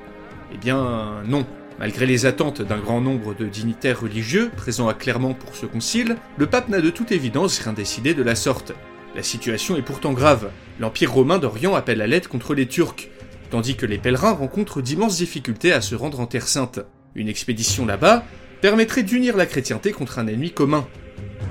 Eh 0.54 0.58
bien, 0.60 1.24
non. 1.26 1.48
Malgré 1.80 2.06
les 2.06 2.28
attentes 2.28 2.62
d'un 2.62 2.78
grand 2.78 3.02
nombre 3.02 3.34
de 3.34 3.48
dignitaires 3.48 4.02
religieux 4.02 4.52
présents 4.56 4.88
à 4.88 4.94
Clermont 4.94 5.34
pour 5.34 5.56
ce 5.56 5.66
concile, 5.66 6.16
le 6.38 6.46
pape 6.46 6.70
n'a 6.70 6.80
de 6.80 6.92
toute 6.92 7.12
évidence 7.12 7.58
rien 7.58 7.74
décidé 7.74 8.14
de 8.14 8.22
la 8.22 8.36
sorte. 8.36 8.76
La 9.16 9.24
situation 9.24 9.78
est 9.78 9.82
pourtant 9.82 10.12
grave. 10.12 10.52
L'Empire 10.78 11.14
romain 11.14 11.38
d'Orient 11.38 11.74
appelle 11.74 12.02
à 12.02 12.08
l'aide 12.08 12.28
contre 12.28 12.54
les 12.54 12.68
Turcs, 12.68 13.08
tandis 13.50 13.78
que 13.78 13.86
les 13.86 13.98
pèlerins 13.98 14.34
rencontrent 14.34 14.82
d'immenses 14.82 15.16
difficultés 15.16 15.72
à 15.72 15.80
se 15.80 15.96
rendre 15.96 16.20
en 16.20 16.26
Terre 16.26 16.50
Sainte. 16.50 16.82
Une 17.16 17.30
expédition 17.30 17.86
là-bas 17.86 18.26
permettrait 18.60 19.04
d'unir 19.04 19.38
la 19.38 19.46
chrétienté 19.46 19.94
contre 19.94 20.20
un 20.20 20.28
ennemi 20.28 20.52
commun. 20.52 20.86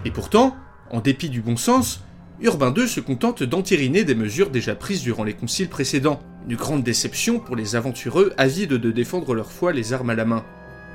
Et 0.04 0.10
pourtant, 0.10 0.54
en 0.90 1.00
dépit 1.00 1.30
du 1.30 1.40
bon 1.40 1.56
sens, 1.56 2.04
Urbain 2.42 2.74
II 2.76 2.86
se 2.86 3.00
contente 3.00 3.42
d'entériner 3.42 4.04
des 4.04 4.14
mesures 4.14 4.50
déjà 4.50 4.74
prises 4.74 5.02
durant 5.02 5.24
les 5.24 5.32
conciles 5.32 5.70
précédents. 5.70 6.20
Une 6.46 6.56
grande 6.56 6.82
déception 6.82 7.38
pour 7.38 7.56
les 7.56 7.76
aventureux 7.76 8.34
avides 8.36 8.74
de 8.74 8.90
défendre 8.90 9.32
leur 9.32 9.50
foi 9.50 9.72
les 9.72 9.94
armes 9.94 10.10
à 10.10 10.14
la 10.14 10.26
main. 10.26 10.44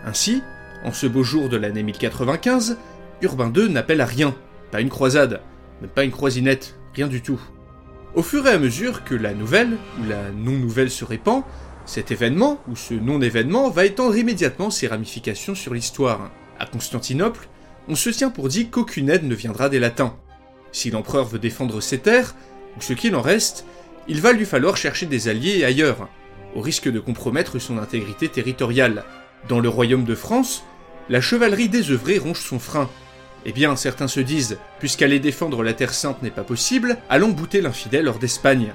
Ainsi, 0.06 0.44
en 0.86 0.94
ce 0.94 1.08
beau 1.08 1.24
jour 1.24 1.50
de 1.50 1.58
l'année 1.58 1.82
1095, 1.82 2.78
Urbain 3.24 3.52
II 3.56 3.72
n'appelle 3.72 4.02
à 4.02 4.06
rien, 4.06 4.36
pas 4.72 4.82
une 4.82 4.90
croisade, 4.90 5.42
même 5.82 5.90
pas 5.90 6.04
une 6.04 6.12
croisinette, 6.12 6.76
rien 6.94 7.08
du 7.08 7.22
tout. 7.22 7.40
Au 8.16 8.24
fur 8.24 8.46
et 8.48 8.52
à 8.52 8.58
mesure 8.58 9.04
que 9.04 9.16
la 9.16 9.34
nouvelle 9.34 9.78
ou 10.00 10.10
la 10.10 10.32
non-nouvelle 10.32 10.90
se 10.90 11.06
répand, 11.06 11.44
cet 11.86 12.12
événement 12.12 12.62
ou 12.68 12.76
ce 12.76 12.94
non-événement 12.94 13.70
va 13.70 13.86
étendre 13.86 14.18
immédiatement 14.18 14.70
ses 14.70 14.88
ramifications 14.88 15.56
sur 15.56 15.74
l'histoire. 15.74 16.32
À 16.60 16.66
Constantinople, 16.66 17.48
on 17.88 17.96
se 17.96 18.10
tient 18.10 18.30
pour 18.30 18.48
dit 18.48 18.70
qu'aucune 18.70 19.10
aide 19.10 19.24
ne 19.24 19.36
viendra 19.36 19.70
des 19.70 19.80
latins. 19.80 20.16
Si 20.72 20.92
l'empereur 20.92 21.26
veut 21.26 21.40
défendre 21.40 21.82
ses 21.82 22.00
terres, 22.00 22.36
ou 22.78 22.82
ce 22.82 22.94
qu'il 22.94 23.16
en 23.16 23.22
reste, 23.22 23.66
il 24.08 24.22
va 24.22 24.34
lui 24.34 24.46
falloir 24.46 24.78
chercher 24.78 25.06
des 25.06 25.28
alliés 25.28 25.64
ailleurs, 25.64 26.08
au 26.56 26.62
risque 26.62 26.90
de 26.90 27.00
compromettre 27.00 27.60
son 27.60 27.78
intégrité 27.78 28.28
territoriale. 28.28 29.04
Dans 29.48 29.60
le 29.60 29.70
royaume 29.70 30.04
de 30.04 30.16
France, 30.16 30.64
la 31.10 31.22
chevalerie 31.22 31.70
désœuvrée 31.70 32.18
ronge 32.18 32.40
son 32.40 32.60
frein, 32.60 32.90
eh 33.46 33.52
bien, 33.52 33.76
certains 33.76 34.08
se 34.08 34.20
disent, 34.20 34.58
puisqu'aller 34.80 35.20
défendre 35.20 35.64
la 35.64 35.74
Terre 35.74 35.94
Sainte 35.94 36.22
n'est 36.22 36.30
pas 36.30 36.44
possible, 36.44 36.98
allons 37.10 37.30
bouter 37.30 37.62
l'infidèle 37.62 38.08
hors 38.08 38.20
d'Espagne. 38.20 38.74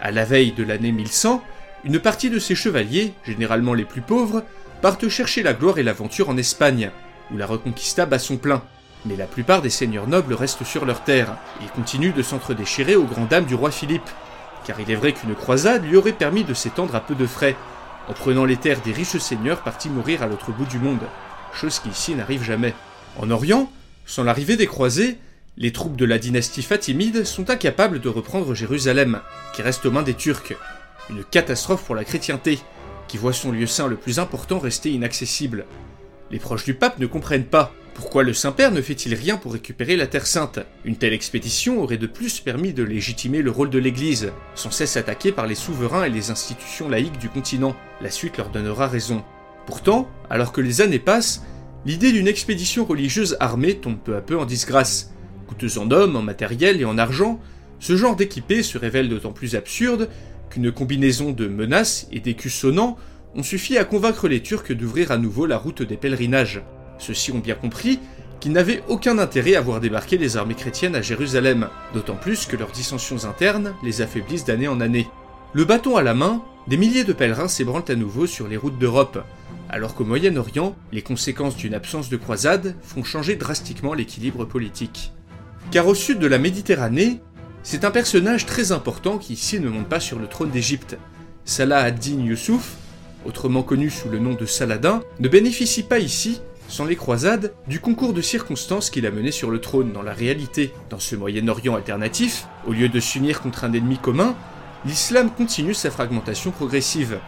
À 0.00 0.10
la 0.10 0.24
veille 0.24 0.52
de 0.52 0.64
l'année 0.64 0.92
1100, 0.92 1.42
une 1.84 2.00
partie 2.00 2.30
de 2.30 2.38
ces 2.38 2.54
chevaliers, 2.54 3.12
généralement 3.24 3.74
les 3.74 3.84
plus 3.84 4.00
pauvres, 4.00 4.44
partent 4.82 5.08
chercher 5.08 5.42
la 5.42 5.52
gloire 5.52 5.78
et 5.78 5.82
l'aventure 5.82 6.28
en 6.28 6.36
Espagne, 6.36 6.90
où 7.32 7.36
la 7.36 7.46
reconquista 7.46 8.06
bat 8.06 8.18
son 8.18 8.36
plein. 8.36 8.62
Mais 9.06 9.16
la 9.16 9.26
plupart 9.26 9.62
des 9.62 9.70
seigneurs 9.70 10.08
nobles 10.08 10.34
restent 10.34 10.64
sur 10.64 10.84
leurs 10.84 11.04
terres, 11.04 11.36
et 11.62 11.68
continuent 11.74 12.14
de 12.14 12.22
s'entre-déchirer 12.22 12.96
aux 12.96 13.04
grandes 13.04 13.28
dames 13.28 13.44
du 13.44 13.54
roi 13.54 13.70
Philippe, 13.70 14.10
car 14.66 14.78
il 14.80 14.90
est 14.90 14.96
vrai 14.96 15.12
qu'une 15.12 15.34
croisade 15.34 15.84
lui 15.84 15.96
aurait 15.96 16.12
permis 16.12 16.44
de 16.44 16.54
s'étendre 16.54 16.94
à 16.94 17.00
peu 17.00 17.14
de 17.14 17.26
frais, 17.26 17.56
en 18.08 18.12
prenant 18.12 18.44
les 18.44 18.56
terres 18.56 18.80
des 18.80 18.92
riches 18.92 19.18
seigneurs 19.18 19.62
partis 19.62 19.88
mourir 19.88 20.22
à 20.22 20.26
l'autre 20.26 20.50
bout 20.50 20.66
du 20.66 20.78
monde, 20.78 21.06
chose 21.54 21.78
qui 21.78 21.90
ici 21.90 22.14
n'arrive 22.14 22.42
jamais. 22.42 22.74
En 23.18 23.30
Orient, 23.30 23.70
sans 24.10 24.24
l'arrivée 24.24 24.56
des 24.56 24.66
croisés, 24.66 25.18
les 25.56 25.70
troupes 25.70 25.94
de 25.94 26.04
la 26.04 26.18
dynastie 26.18 26.64
fatimide 26.64 27.24
sont 27.24 27.48
incapables 27.48 28.00
de 28.00 28.08
reprendre 28.08 28.56
Jérusalem, 28.56 29.20
qui 29.54 29.62
reste 29.62 29.86
aux 29.86 29.92
mains 29.92 30.02
des 30.02 30.14
Turcs. 30.14 30.52
Une 31.10 31.22
catastrophe 31.22 31.84
pour 31.84 31.94
la 31.94 32.02
chrétienté, 32.02 32.58
qui 33.06 33.18
voit 33.18 33.32
son 33.32 33.52
lieu 33.52 33.68
saint 33.68 33.86
le 33.86 33.94
plus 33.94 34.18
important 34.18 34.58
rester 34.58 34.90
inaccessible. 34.90 35.64
Les 36.32 36.40
proches 36.40 36.64
du 36.64 36.74
pape 36.74 36.98
ne 36.98 37.06
comprennent 37.06 37.44
pas. 37.44 37.72
Pourquoi 37.94 38.24
le 38.24 38.34
Saint-Père 38.34 38.72
ne 38.72 38.82
fait-il 38.82 39.14
rien 39.14 39.36
pour 39.36 39.52
récupérer 39.52 39.94
la 39.94 40.08
Terre 40.08 40.26
Sainte 40.26 40.58
Une 40.84 40.96
telle 40.96 41.12
expédition 41.12 41.80
aurait 41.80 41.96
de 41.96 42.08
plus 42.08 42.40
permis 42.40 42.72
de 42.72 42.82
légitimer 42.82 43.42
le 43.42 43.52
rôle 43.52 43.70
de 43.70 43.78
l'Église, 43.78 44.32
sans 44.56 44.72
cesse 44.72 44.96
attaquée 44.96 45.30
par 45.30 45.46
les 45.46 45.54
souverains 45.54 46.04
et 46.04 46.10
les 46.10 46.32
institutions 46.32 46.88
laïques 46.88 47.18
du 47.18 47.28
continent. 47.28 47.76
La 48.00 48.10
suite 48.10 48.38
leur 48.38 48.48
donnera 48.48 48.88
raison. 48.88 49.22
Pourtant, 49.66 50.08
alors 50.30 50.50
que 50.50 50.60
les 50.60 50.80
années 50.80 50.98
passent, 50.98 51.44
L'idée 51.86 52.12
d'une 52.12 52.28
expédition 52.28 52.84
religieuse 52.84 53.36
armée 53.40 53.76
tombe 53.76 53.98
peu 53.98 54.14
à 54.14 54.20
peu 54.20 54.38
en 54.38 54.44
disgrâce. 54.44 55.14
Coûteuse 55.46 55.78
en 55.78 55.90
hommes, 55.90 56.14
en 56.14 56.22
matériel 56.22 56.80
et 56.80 56.84
en 56.84 56.98
argent, 56.98 57.40
ce 57.78 57.96
genre 57.96 58.16
d'équipé 58.16 58.62
se 58.62 58.76
révèle 58.76 59.08
d'autant 59.08 59.32
plus 59.32 59.54
absurde 59.54 60.10
qu'une 60.50 60.70
combinaison 60.72 61.32
de 61.32 61.48
menaces 61.48 62.06
et 62.12 62.20
d'écus 62.20 62.54
sonnants 62.54 62.98
ont 63.34 63.42
suffi 63.42 63.78
à 63.78 63.84
convaincre 63.84 64.28
les 64.28 64.42
Turcs 64.42 64.72
d'ouvrir 64.72 65.10
à 65.10 65.16
nouveau 65.16 65.46
la 65.46 65.56
route 65.56 65.82
des 65.82 65.96
pèlerinages. 65.96 66.62
Ceux-ci 66.98 67.32
ont 67.32 67.38
bien 67.38 67.54
compris 67.54 67.98
qu'ils 68.40 68.52
n'avaient 68.52 68.82
aucun 68.88 69.18
intérêt 69.18 69.54
à 69.54 69.60
voir 69.62 69.80
débarquer 69.80 70.18
les 70.18 70.36
armées 70.36 70.54
chrétiennes 70.54 70.96
à 70.96 71.02
Jérusalem, 71.02 71.68
d'autant 71.94 72.16
plus 72.16 72.44
que 72.44 72.56
leurs 72.56 72.72
dissensions 72.72 73.24
internes 73.24 73.74
les 73.82 74.02
affaiblissent 74.02 74.44
d'année 74.44 74.68
en 74.68 74.80
année. 74.80 75.08
Le 75.54 75.64
bâton 75.64 75.96
à 75.96 76.02
la 76.02 76.14
main, 76.14 76.42
des 76.66 76.76
milliers 76.76 77.04
de 77.04 77.12
pèlerins 77.12 77.48
s'ébranlent 77.48 77.84
à 77.88 77.94
nouveau 77.94 78.26
sur 78.26 78.46
les 78.46 78.56
routes 78.56 78.78
d'Europe, 78.78 79.24
alors 79.68 79.94
qu'au 79.94 80.04
Moyen-Orient, 80.04 80.76
les 80.92 81.02
conséquences 81.02 81.56
d'une 81.56 81.74
absence 81.74 82.08
de 82.08 82.16
croisade 82.16 82.74
font 82.82 83.04
changer 83.04 83.36
drastiquement 83.36 83.94
l'équilibre 83.94 84.44
politique. 84.44 85.12
Car 85.70 85.86
au 85.86 85.94
sud 85.94 86.18
de 86.18 86.26
la 86.26 86.38
Méditerranée, 86.38 87.20
c'est 87.62 87.84
un 87.84 87.90
personnage 87.90 88.46
très 88.46 88.72
important 88.72 89.18
qui 89.18 89.34
ici 89.34 89.60
ne 89.60 89.68
monte 89.68 89.88
pas 89.88 90.00
sur 90.00 90.18
le 90.18 90.26
trône 90.26 90.50
d'Égypte. 90.50 90.98
Salah 91.44 91.80
ad-Din 91.80 92.24
Youssouf, 92.24 92.76
autrement 93.24 93.62
connu 93.62 93.90
sous 93.90 94.08
le 94.08 94.18
nom 94.18 94.34
de 94.34 94.46
Saladin, 94.46 95.02
ne 95.20 95.28
bénéficie 95.28 95.82
pas 95.82 95.98
ici, 95.98 96.40
sans 96.68 96.84
les 96.84 96.96
croisades, 96.96 97.52
du 97.68 97.80
concours 97.80 98.12
de 98.12 98.22
circonstances 98.22 98.90
qu'il 98.90 99.06
a 99.06 99.10
mené 99.10 99.30
sur 99.30 99.50
le 99.50 99.60
trône 99.60 99.92
dans 99.92 100.02
la 100.02 100.12
réalité. 100.12 100.72
Dans 100.88 100.98
ce 100.98 101.16
Moyen-Orient 101.16 101.74
alternatif, 101.74 102.46
au 102.66 102.72
lieu 102.72 102.88
de 102.88 103.00
s'unir 103.00 103.40
contre 103.40 103.64
un 103.64 103.72
ennemi 103.72 103.98
commun, 103.98 104.36
l'islam 104.84 105.30
continue 105.30 105.74
sa 105.74 105.90
fragmentation 105.90 106.50
progressive. 106.50 107.18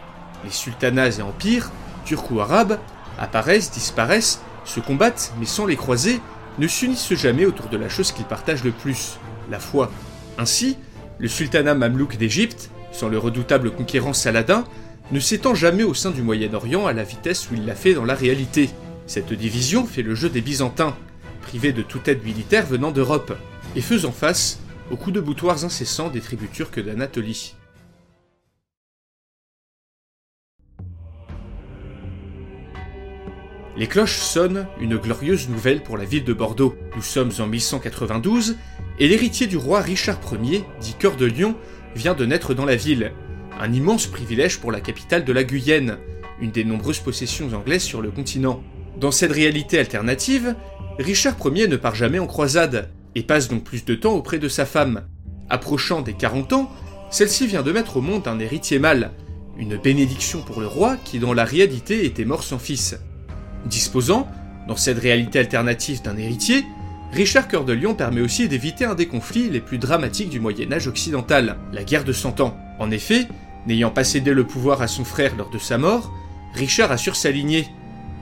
Les 0.43 0.51
sultanats 0.51 1.17
et 1.17 1.21
empires 1.21 1.71
turcs 2.05 2.31
ou 2.31 2.39
arabes, 2.39 2.79
apparaissent, 3.17 3.71
disparaissent, 3.71 4.41
se 4.65 4.79
combattent, 4.79 5.33
mais 5.39 5.45
sans 5.45 5.65
les 5.65 5.75
croiser, 5.75 6.19
ne 6.59 6.67
s'unissent 6.67 7.13
jamais 7.13 7.45
autour 7.45 7.67
de 7.67 7.77
la 7.77 7.89
chose 7.89 8.11
qu'ils 8.11 8.25
partagent 8.25 8.63
le 8.63 8.71
plus, 8.71 9.17
la 9.49 9.59
foi. 9.59 9.91
Ainsi, 10.37 10.77
le 11.19 11.27
sultanat 11.27 11.75
mamelouk 11.75 12.17
d'Égypte, 12.17 12.69
sans 12.91 13.09
le 13.09 13.17
redoutable 13.17 13.71
conquérant 13.71 14.13
Saladin, 14.13 14.63
ne 15.11 15.19
s'étend 15.19 15.55
jamais 15.55 15.83
au 15.83 15.93
sein 15.93 16.11
du 16.11 16.21
Moyen-Orient 16.21 16.85
à 16.85 16.93
la 16.93 17.03
vitesse 17.03 17.49
où 17.49 17.55
il 17.55 17.65
l'a 17.65 17.75
fait 17.75 17.93
dans 17.93 18.05
la 18.05 18.15
réalité. 18.15 18.69
Cette 19.05 19.33
division 19.33 19.85
fait 19.85 20.01
le 20.01 20.15
jeu 20.15 20.29
des 20.29 20.41
Byzantins, 20.41 20.95
privés 21.41 21.73
de 21.73 21.81
toute 21.81 22.07
aide 22.07 22.23
militaire 22.23 22.65
venant 22.65 22.91
d'Europe, 22.91 23.35
et 23.75 23.81
faisant 23.81 24.11
face 24.11 24.59
aux 24.91 24.97
coups 24.97 25.15
de 25.15 25.21
boutoirs 25.21 25.65
incessants 25.65 26.09
des 26.09 26.21
tribus 26.21 26.51
turques 26.51 26.79
d'Anatolie. 26.79 27.55
Les 33.75 33.87
cloches 33.87 34.19
sonnent 34.19 34.67
une 34.79 34.97
glorieuse 34.97 35.49
nouvelle 35.49 35.81
pour 35.81 35.97
la 35.97 36.05
ville 36.05 36.23
de 36.23 36.33
Bordeaux. 36.33 36.75
Nous 36.95 37.01
sommes 37.01 37.31
en 37.39 37.47
1192 37.47 38.57
et 38.99 39.07
l'héritier 39.07 39.47
du 39.47 39.57
roi 39.57 39.81
Richard 39.81 40.19
Ier, 40.43 40.63
dit 40.79 40.93
Cœur 40.93 41.15
de 41.15 41.25
Lion, 41.25 41.55
vient 41.95 42.13
de 42.13 42.25
naître 42.25 42.53
dans 42.53 42.65
la 42.65 42.75
ville. 42.75 43.13
Un 43.59 43.73
immense 43.73 44.05
privilège 44.05 44.59
pour 44.59 44.71
la 44.71 44.79
capitale 44.79 45.25
de 45.25 45.33
la 45.33 45.43
Guyenne, 45.43 45.97
une 46.39 46.51
des 46.51 46.63
nombreuses 46.63 46.99
possessions 46.99 47.51
anglaises 47.53 47.81
sur 47.81 48.01
le 48.01 48.11
continent. 48.11 48.61
Dans 48.99 49.11
cette 49.11 49.31
réalité 49.31 49.79
alternative, 49.79 50.55
Richard 50.99 51.37
Ier 51.43 51.67
ne 51.67 51.77
part 51.77 51.95
jamais 51.95 52.19
en 52.19 52.27
croisade 52.27 52.91
et 53.15 53.23
passe 53.23 53.47
donc 53.47 53.63
plus 53.63 53.85
de 53.85 53.95
temps 53.95 54.13
auprès 54.13 54.39
de 54.39 54.47
sa 54.47 54.65
femme. 54.65 55.03
Approchant 55.49 56.01
des 56.01 56.13
40 56.13 56.53
ans, 56.53 56.71
celle-ci 57.11 57.47
vient 57.47 57.61
de 57.61 57.71
mettre 57.71 57.97
au 57.97 58.01
monde 58.01 58.27
un 58.27 58.39
héritier 58.39 58.79
mâle, 58.79 59.11
une 59.57 59.77
bénédiction 59.77 60.41
pour 60.41 60.61
le 60.61 60.67
roi 60.67 60.97
qui 61.03 61.19
dans 61.19 61.33
la 61.33 61.45
réalité 61.45 62.05
était 62.05 62.25
mort 62.25 62.43
sans 62.43 62.59
fils. 62.59 62.97
Disposant, 63.65 64.27
dans 64.67 64.75
cette 64.75 64.99
réalité 64.99 65.39
alternative 65.39 66.01
d'un 66.01 66.17
héritier, 66.17 66.63
Richard 67.11 67.47
Cœur 67.47 67.63
de 67.63 67.73
Lion 67.73 67.93
permet 67.93 68.21
aussi 68.21 68.47
d'éviter 68.47 68.85
un 68.85 68.95
des 68.95 69.07
conflits 69.07 69.49
les 69.49 69.59
plus 69.59 69.77
dramatiques 69.77 70.29
du 70.29 70.39
Moyen 70.39 70.71
Âge 70.71 70.87
occidental, 70.87 71.57
la 71.71 71.83
guerre 71.83 72.03
de 72.03 72.13
Cent 72.13 72.39
Ans. 72.39 72.57
En 72.79 72.89
effet, 72.89 73.27
n'ayant 73.67 73.91
pas 73.91 74.03
cédé 74.03 74.33
le 74.33 74.45
pouvoir 74.45 74.81
à 74.81 74.87
son 74.87 75.05
frère 75.05 75.35
lors 75.37 75.51
de 75.51 75.59
sa 75.59 75.77
mort, 75.77 76.11
Richard 76.55 76.91
assure 76.91 77.15
sa 77.15 77.29
lignée. 77.29 77.67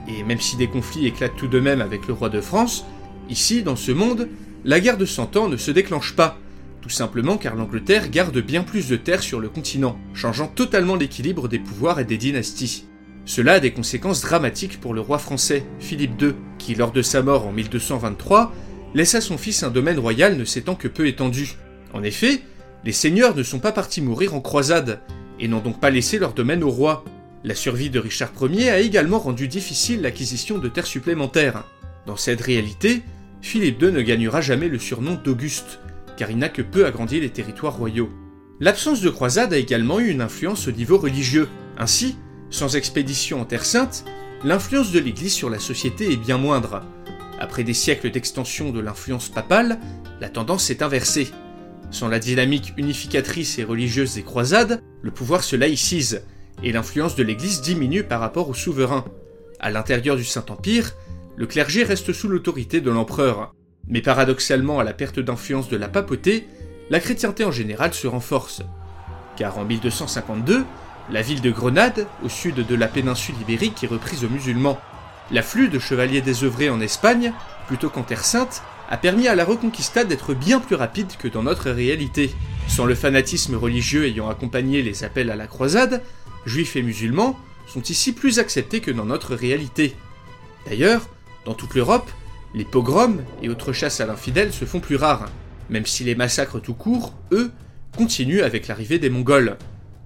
Et 0.08 0.22
même 0.24 0.40
si 0.40 0.56
des 0.56 0.66
conflits 0.66 1.06
éclatent 1.06 1.36
tout 1.36 1.48
de 1.48 1.60
même 1.60 1.80
avec 1.80 2.06
le 2.06 2.12
roi 2.12 2.28
de 2.28 2.40
France, 2.40 2.84
ici, 3.30 3.62
dans 3.62 3.76
ce 3.76 3.92
monde, 3.92 4.28
la 4.64 4.80
guerre 4.80 4.98
de 4.98 5.06
Cent 5.06 5.36
Ans 5.36 5.48
ne 5.48 5.56
se 5.56 5.70
déclenche 5.70 6.14
pas, 6.14 6.38
tout 6.80 6.88
simplement 6.88 7.36
car 7.36 7.54
l'Angleterre 7.54 8.10
garde 8.10 8.38
bien 8.38 8.62
plus 8.62 8.88
de 8.88 8.96
terres 8.96 9.22
sur 9.22 9.40
le 9.40 9.48
continent, 9.48 9.98
changeant 10.14 10.48
totalement 10.48 10.96
l'équilibre 10.96 11.48
des 11.48 11.58
pouvoirs 11.58 12.00
et 12.00 12.04
des 12.04 12.18
dynasties. 12.18 12.86
Cela 13.24 13.54
a 13.54 13.60
des 13.60 13.72
conséquences 13.72 14.20
dramatiques 14.20 14.80
pour 14.80 14.94
le 14.94 15.00
roi 15.00 15.18
français, 15.18 15.64
Philippe 15.78 16.20
II, 16.20 16.34
qui, 16.58 16.74
lors 16.74 16.90
de 16.90 17.02
sa 17.02 17.22
mort 17.22 17.46
en 17.46 17.52
1223, 17.52 18.52
laisse 18.94 19.14
à 19.14 19.20
son 19.20 19.38
fils 19.38 19.62
un 19.62 19.70
domaine 19.70 19.98
royal 19.98 20.36
ne 20.36 20.44
s'étant 20.44 20.74
que 20.74 20.88
peu 20.88 21.06
étendu. 21.06 21.52
En 21.92 22.02
effet, 22.02 22.42
les 22.84 22.92
seigneurs 22.92 23.36
ne 23.36 23.44
sont 23.44 23.60
pas 23.60 23.72
partis 23.72 24.02
mourir 24.02 24.34
en 24.34 24.40
croisade, 24.40 25.00
et 25.38 25.48
n'ont 25.48 25.60
donc 25.60 25.80
pas 25.80 25.90
laissé 25.90 26.18
leur 26.18 26.34
domaine 26.34 26.64
au 26.64 26.70
roi. 26.70 27.04
La 27.44 27.54
survie 27.54 27.90
de 27.90 27.98
Richard 27.98 28.32
Ier 28.40 28.70
a 28.70 28.80
également 28.80 29.18
rendu 29.18 29.48
difficile 29.48 30.02
l'acquisition 30.02 30.58
de 30.58 30.68
terres 30.68 30.86
supplémentaires. 30.86 31.64
Dans 32.06 32.16
cette 32.16 32.40
réalité, 32.40 33.02
Philippe 33.42 33.82
II 33.82 33.92
ne 33.92 34.00
gagnera 34.00 34.40
jamais 34.40 34.68
le 34.68 34.78
surnom 34.78 35.18
d'Auguste, 35.22 35.80
car 36.16 36.30
il 36.30 36.38
n'a 36.38 36.48
que 36.48 36.62
peu 36.62 36.86
agrandi 36.86 37.20
les 37.20 37.30
territoires 37.30 37.76
royaux. 37.76 38.10
L'absence 38.60 39.00
de 39.00 39.10
croisade 39.10 39.52
a 39.52 39.58
également 39.58 39.98
eu 39.98 40.08
une 40.08 40.22
influence 40.22 40.68
au 40.68 40.72
niveau 40.72 40.96
religieux. 40.96 41.48
Ainsi, 41.76 42.16
sans 42.50 42.76
expédition 42.76 43.40
en 43.40 43.44
Terre 43.44 43.64
Sainte, 43.64 44.04
l'influence 44.44 44.92
de 44.92 45.00
l'Église 45.00 45.34
sur 45.34 45.50
la 45.50 45.58
société 45.58 46.12
est 46.12 46.16
bien 46.16 46.38
moindre. 46.38 46.82
Après 47.40 47.64
des 47.64 47.74
siècles 47.74 48.12
d'extension 48.12 48.70
de 48.70 48.78
l'influence 48.78 49.28
papale, 49.28 49.80
la 50.20 50.28
tendance 50.28 50.64
s'est 50.64 50.84
inversée. 50.84 51.28
Sans 51.90 52.08
la 52.08 52.20
dynamique 52.20 52.72
unificatrice 52.76 53.58
et 53.58 53.64
religieuse 53.64 54.14
des 54.14 54.22
croisades, 54.22 54.80
le 55.02 55.10
pouvoir 55.10 55.42
se 55.42 55.56
laïcise, 55.56 56.22
et 56.62 56.70
l'influence 56.70 57.16
de 57.16 57.24
l'Église 57.24 57.60
diminue 57.60 58.04
par 58.04 58.20
rapport 58.20 58.48
au 58.48 58.54
souverain. 58.54 59.04
À 59.58 59.70
l'intérieur 59.70 60.16
du 60.16 60.24
Saint-Empire, 60.24 60.92
le 61.36 61.46
clergé 61.46 61.84
reste 61.84 62.12
sous 62.12 62.28
l'autorité 62.28 62.80
de 62.80 62.90
l'empereur. 62.90 63.54
Mais 63.88 64.02
paradoxalement 64.02 64.78
à 64.78 64.84
la 64.84 64.92
perte 64.92 65.18
d'influence 65.18 65.68
de 65.68 65.76
la 65.76 65.88
papauté, 65.88 66.46
la 66.90 67.00
chrétienté 67.00 67.44
en 67.44 67.50
général 67.50 67.94
se 67.94 68.06
renforce. 68.06 68.62
Car 69.36 69.58
en 69.58 69.64
1252, 69.64 70.64
la 71.10 71.22
ville 71.22 71.40
de 71.40 71.50
Grenade, 71.50 72.06
au 72.24 72.28
sud 72.28 72.66
de 72.66 72.74
la 72.74 72.86
péninsule 72.86 73.34
ibérique, 73.40 73.82
est 73.82 73.88
reprise 73.88 74.24
aux 74.24 74.28
musulmans. 74.28 74.78
L'afflux 75.30 75.68
de 75.68 75.78
chevaliers 75.78 76.20
désœuvrés 76.20 76.70
en 76.70 76.80
Espagne, 76.80 77.32
plutôt 77.66 77.88
qu'en 77.88 78.02
Terre 78.02 78.24
Sainte, 78.24 78.62
a 78.90 78.96
permis 78.98 79.26
à 79.26 79.34
la 79.34 79.44
Reconquista 79.44 80.04
d'être 80.04 80.34
bien 80.34 80.60
plus 80.60 80.76
rapide 80.76 81.16
que 81.18 81.28
dans 81.28 81.42
notre 81.42 81.70
réalité. 81.70 82.30
Sans 82.68 82.84
le 82.84 82.94
fanatisme 82.94 83.56
religieux 83.56 84.06
ayant 84.06 84.28
accompagné 84.28 84.82
les 84.82 85.02
appels 85.02 85.30
à 85.30 85.36
la 85.36 85.46
croisade, 85.46 86.02
juifs 86.44 86.76
et 86.76 86.82
musulmans 86.82 87.38
sont 87.66 87.82
ici 87.82 88.12
plus 88.12 88.38
acceptés 88.38 88.80
que 88.80 88.90
dans 88.90 89.06
notre 89.06 89.34
réalité. 89.34 89.96
D'ailleurs, 90.66 91.08
dans 91.44 91.54
toute 91.54 91.74
l'Europe, 91.74 92.10
les 92.54 92.64
pogroms 92.64 93.22
et 93.42 93.48
autres 93.48 93.72
chasses 93.72 94.00
à 94.00 94.06
l'infidèle 94.06 94.52
se 94.52 94.64
font 94.64 94.80
plus 94.80 94.96
rares, 94.96 95.30
même 95.70 95.86
si 95.86 96.04
les 96.04 96.14
massacres 96.14 96.60
tout 96.60 96.74
court, 96.74 97.14
eux, 97.32 97.50
continuent 97.96 98.42
avec 98.42 98.68
l'arrivée 98.68 98.98
des 98.98 99.10
Mongols 99.10 99.56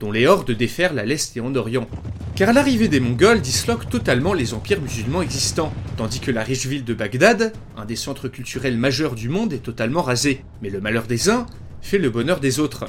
dont 0.01 0.13
les 0.13 0.27
hordes 0.27 0.51
déferlent 0.51 0.99
à 0.99 1.05
l'est 1.05 1.37
et 1.37 1.41
en 1.41 1.55
orient. 1.55 1.89
Car 2.35 2.53
l'arrivée 2.53 2.89
des 2.89 3.01
Mongols 3.01 3.41
disloque 3.41 3.89
totalement 3.89 4.35
les 4.35 4.53
empires 4.53 4.81
musulmans 4.81 5.23
existants, 5.23 5.73
tandis 5.97 6.21
que 6.21 6.31
la 6.31 6.43
riche 6.43 6.67
ville 6.67 6.85
de 6.85 6.93
Bagdad, 6.93 7.53
un 7.77 7.87
des 7.87 7.97
centres 7.97 8.29
culturels 8.29 8.77
majeurs 8.77 9.15
du 9.15 9.29
monde, 9.29 9.55
est 9.55 9.63
totalement 9.63 10.03
rasée. 10.03 10.45
Mais 10.61 10.69
le 10.69 10.81
malheur 10.81 11.07
des 11.07 11.31
uns 11.31 11.47
fait 11.81 11.99
le 11.99 12.11
bonheur 12.11 12.41
des 12.41 12.61
autres. 12.61 12.85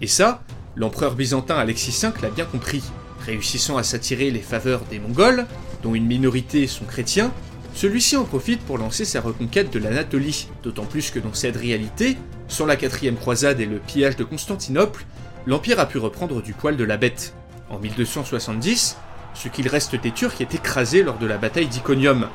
Et 0.00 0.08
ça, 0.08 0.42
l'empereur 0.74 1.14
byzantin 1.14 1.56
Alexis 1.56 1.96
V 2.02 2.08
l'a 2.22 2.30
bien 2.30 2.44
compris. 2.44 2.82
Réussissant 3.24 3.76
à 3.76 3.84
s'attirer 3.84 4.30
les 4.30 4.40
faveurs 4.40 4.82
des 4.90 4.98
Mongols, 4.98 5.46
dont 5.82 5.94
une 5.94 6.06
minorité 6.06 6.66
sont 6.66 6.86
chrétiens, 6.86 7.32
celui-ci 7.78 8.16
en 8.16 8.24
profite 8.24 8.60
pour 8.62 8.76
lancer 8.76 9.04
sa 9.04 9.20
reconquête 9.20 9.72
de 9.72 9.78
l'Anatolie, 9.78 10.48
d'autant 10.64 10.84
plus 10.84 11.12
que 11.12 11.20
dans 11.20 11.32
cette 11.32 11.56
réalité, 11.56 12.16
sans 12.48 12.66
la 12.66 12.74
quatrième 12.74 13.14
croisade 13.14 13.60
et 13.60 13.66
le 13.66 13.78
pillage 13.78 14.16
de 14.16 14.24
Constantinople, 14.24 15.06
l'Empire 15.46 15.78
a 15.78 15.86
pu 15.86 15.98
reprendre 15.98 16.42
du 16.42 16.54
poil 16.54 16.76
de 16.76 16.82
la 16.82 16.96
bête. 16.96 17.34
En 17.70 17.78
1270, 17.78 18.96
ce 19.32 19.48
qu'il 19.48 19.68
reste 19.68 19.94
des 19.94 20.10
Turcs 20.10 20.40
est 20.40 20.56
écrasé 20.56 21.04
lors 21.04 21.18
de 21.18 21.26
la 21.26 21.38
bataille 21.38 21.68
d'Iconium. 21.68 22.26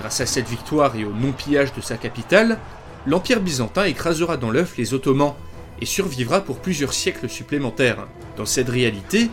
Grâce 0.00 0.20
à 0.20 0.26
cette 0.26 0.48
victoire 0.48 0.96
et 0.96 1.04
au 1.04 1.12
non-pillage 1.12 1.72
de 1.74 1.80
sa 1.80 1.96
capitale, 1.96 2.58
l'Empire 3.06 3.38
byzantin 3.38 3.84
écrasera 3.84 4.36
dans 4.36 4.50
l'œuf 4.50 4.76
les 4.78 4.94
Ottomans 4.94 5.34
et 5.80 5.86
survivra 5.86 6.40
pour 6.40 6.58
plusieurs 6.58 6.92
siècles 6.92 7.28
supplémentaires. 7.28 8.08
Dans 8.36 8.46
cette 8.46 8.68
réalité, 8.68 9.30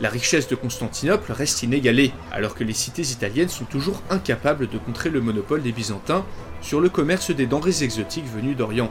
la 0.00 0.08
richesse 0.08 0.48
de 0.48 0.54
Constantinople 0.54 1.32
reste 1.32 1.62
inégalée, 1.62 2.12
alors 2.32 2.54
que 2.54 2.64
les 2.64 2.72
cités 2.72 3.02
italiennes 3.02 3.48
sont 3.50 3.66
toujours 3.66 4.02
incapables 4.08 4.68
de 4.68 4.78
contrer 4.78 5.10
le 5.10 5.20
monopole 5.20 5.62
des 5.62 5.72
Byzantins 5.72 6.24
sur 6.62 6.80
le 6.80 6.88
commerce 6.88 7.30
des 7.30 7.46
denrées 7.46 7.82
exotiques 7.82 8.32
venues 8.34 8.54
d'Orient. 8.54 8.90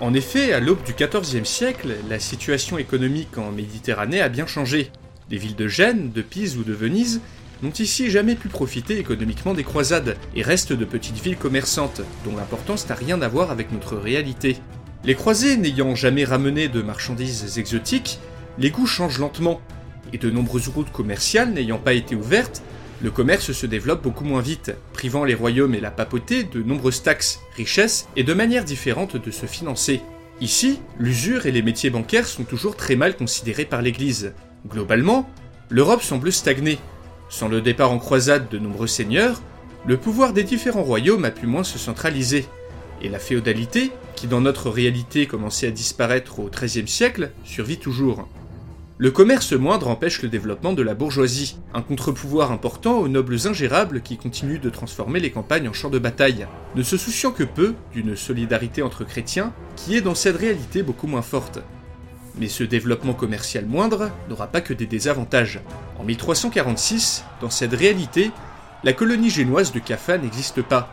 En 0.00 0.14
effet, 0.14 0.52
à 0.52 0.60
l'aube 0.60 0.82
du 0.84 0.94
XIVe 0.94 1.44
siècle, 1.44 1.94
la 2.08 2.18
situation 2.18 2.78
économique 2.78 3.36
en 3.36 3.52
Méditerranée 3.52 4.20
a 4.20 4.28
bien 4.28 4.46
changé. 4.46 4.90
Les 5.30 5.36
villes 5.36 5.54
de 5.54 5.68
Gênes, 5.68 6.10
de 6.10 6.22
Pise 6.22 6.56
ou 6.56 6.64
de 6.64 6.72
Venise 6.72 7.20
n'ont 7.62 7.70
ici 7.70 8.10
jamais 8.10 8.34
pu 8.34 8.48
profiter 8.48 8.98
économiquement 8.98 9.54
des 9.54 9.62
croisades 9.62 10.16
et 10.34 10.42
restent 10.42 10.72
de 10.72 10.84
petites 10.84 11.22
villes 11.22 11.36
commerçantes, 11.36 12.00
dont 12.24 12.36
l'importance 12.36 12.88
n'a 12.88 12.94
rien 12.94 13.22
à 13.22 13.28
voir 13.28 13.50
avec 13.50 13.70
notre 13.70 13.96
réalité. 13.96 14.56
Les 15.04 15.14
croisés 15.14 15.56
n'ayant 15.56 15.94
jamais 15.94 16.24
ramené 16.24 16.68
de 16.68 16.82
marchandises 16.82 17.58
exotiques, 17.58 18.18
les 18.58 18.70
goûts 18.70 18.86
changent 18.86 19.18
lentement, 19.18 19.60
et 20.12 20.18
de 20.18 20.30
nombreuses 20.30 20.68
routes 20.68 20.92
commerciales 20.92 21.52
n'ayant 21.52 21.78
pas 21.78 21.94
été 21.94 22.14
ouvertes, 22.14 22.62
le 23.02 23.10
commerce 23.10 23.50
se 23.50 23.66
développe 23.66 24.02
beaucoup 24.02 24.24
moins 24.24 24.42
vite, 24.42 24.72
privant 24.92 25.24
les 25.24 25.34
royaumes 25.34 25.74
et 25.74 25.80
la 25.80 25.90
papauté 25.90 26.44
de 26.44 26.62
nombreuses 26.62 27.02
taxes, 27.02 27.40
richesses 27.56 28.06
et 28.14 28.22
de 28.22 28.32
manières 28.32 28.64
différentes 28.64 29.16
de 29.16 29.30
se 29.32 29.46
financer. 29.46 30.00
Ici, 30.40 30.78
l'usure 30.98 31.46
et 31.46 31.52
les 31.52 31.62
métiers 31.62 31.90
bancaires 31.90 32.26
sont 32.26 32.44
toujours 32.44 32.76
très 32.76 32.94
mal 32.94 33.16
considérés 33.16 33.64
par 33.64 33.82
l'Église. 33.82 34.34
Globalement, 34.68 35.28
l'Europe 35.68 36.02
semble 36.02 36.32
stagner. 36.32 36.78
Sans 37.28 37.48
le 37.48 37.60
départ 37.60 37.90
en 37.90 37.98
croisade 37.98 38.48
de 38.48 38.58
nombreux 38.58 38.86
seigneurs, 38.86 39.42
le 39.86 39.96
pouvoir 39.96 40.32
des 40.32 40.44
différents 40.44 40.84
royaumes 40.84 41.24
a 41.24 41.30
pu 41.32 41.46
moins 41.46 41.64
se 41.64 41.78
centraliser. 41.78 42.46
Et 43.00 43.08
la 43.08 43.18
féodalité, 43.18 43.90
qui 44.14 44.28
dans 44.28 44.40
notre 44.40 44.70
réalité 44.70 45.26
commençait 45.26 45.66
à 45.66 45.72
disparaître 45.72 46.38
au 46.38 46.48
XIIIe 46.48 46.86
siècle, 46.86 47.30
survit 47.44 47.78
toujours. 47.78 48.28
Le 48.98 49.10
commerce 49.10 49.52
moindre 49.52 49.88
empêche 49.88 50.22
le 50.22 50.28
développement 50.28 50.74
de 50.74 50.82
la 50.82 50.94
bourgeoisie, 50.94 51.56
un 51.72 51.80
contre-pouvoir 51.80 52.52
important 52.52 52.98
aux 52.98 53.08
nobles 53.08 53.48
ingérables 53.48 54.02
qui 54.02 54.18
continuent 54.18 54.60
de 54.60 54.70
transformer 54.70 55.18
les 55.18 55.30
campagnes 55.30 55.68
en 55.68 55.72
champs 55.72 55.90
de 55.90 55.98
bataille, 55.98 56.46
ne 56.76 56.82
se 56.82 56.98
souciant 56.98 57.32
que 57.32 57.42
peu 57.42 57.74
d'une 57.94 58.16
solidarité 58.16 58.82
entre 58.82 59.04
chrétiens 59.04 59.54
qui 59.76 59.96
est 59.96 60.02
dans 60.02 60.14
cette 60.14 60.36
réalité 60.36 60.82
beaucoup 60.82 61.06
moins 61.06 61.22
forte. 61.22 61.60
Mais 62.38 62.48
ce 62.48 62.64
développement 62.64 63.14
commercial 63.14 63.64
moindre 63.64 64.10
n'aura 64.28 64.46
pas 64.46 64.60
que 64.60 64.74
des 64.74 64.86
désavantages. 64.86 65.60
En 65.98 66.04
1346, 66.04 67.24
dans 67.40 67.50
cette 67.50 67.74
réalité, 67.74 68.30
la 68.84 68.92
colonie 68.92 69.30
génoise 69.30 69.72
de 69.72 69.80
Kaffa 69.80 70.18
n'existe 70.18 70.62
pas, 70.62 70.90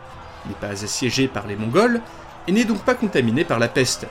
n'est 0.48 0.54
pas 0.54 0.84
assiégée 0.84 1.28
par 1.28 1.46
les 1.46 1.56
Mongols 1.56 2.00
et 2.48 2.52
n'est 2.52 2.64
donc 2.64 2.82
pas 2.82 2.94
contaminée 2.94 3.44
par 3.44 3.58
la 3.58 3.68
peste. 3.68 4.06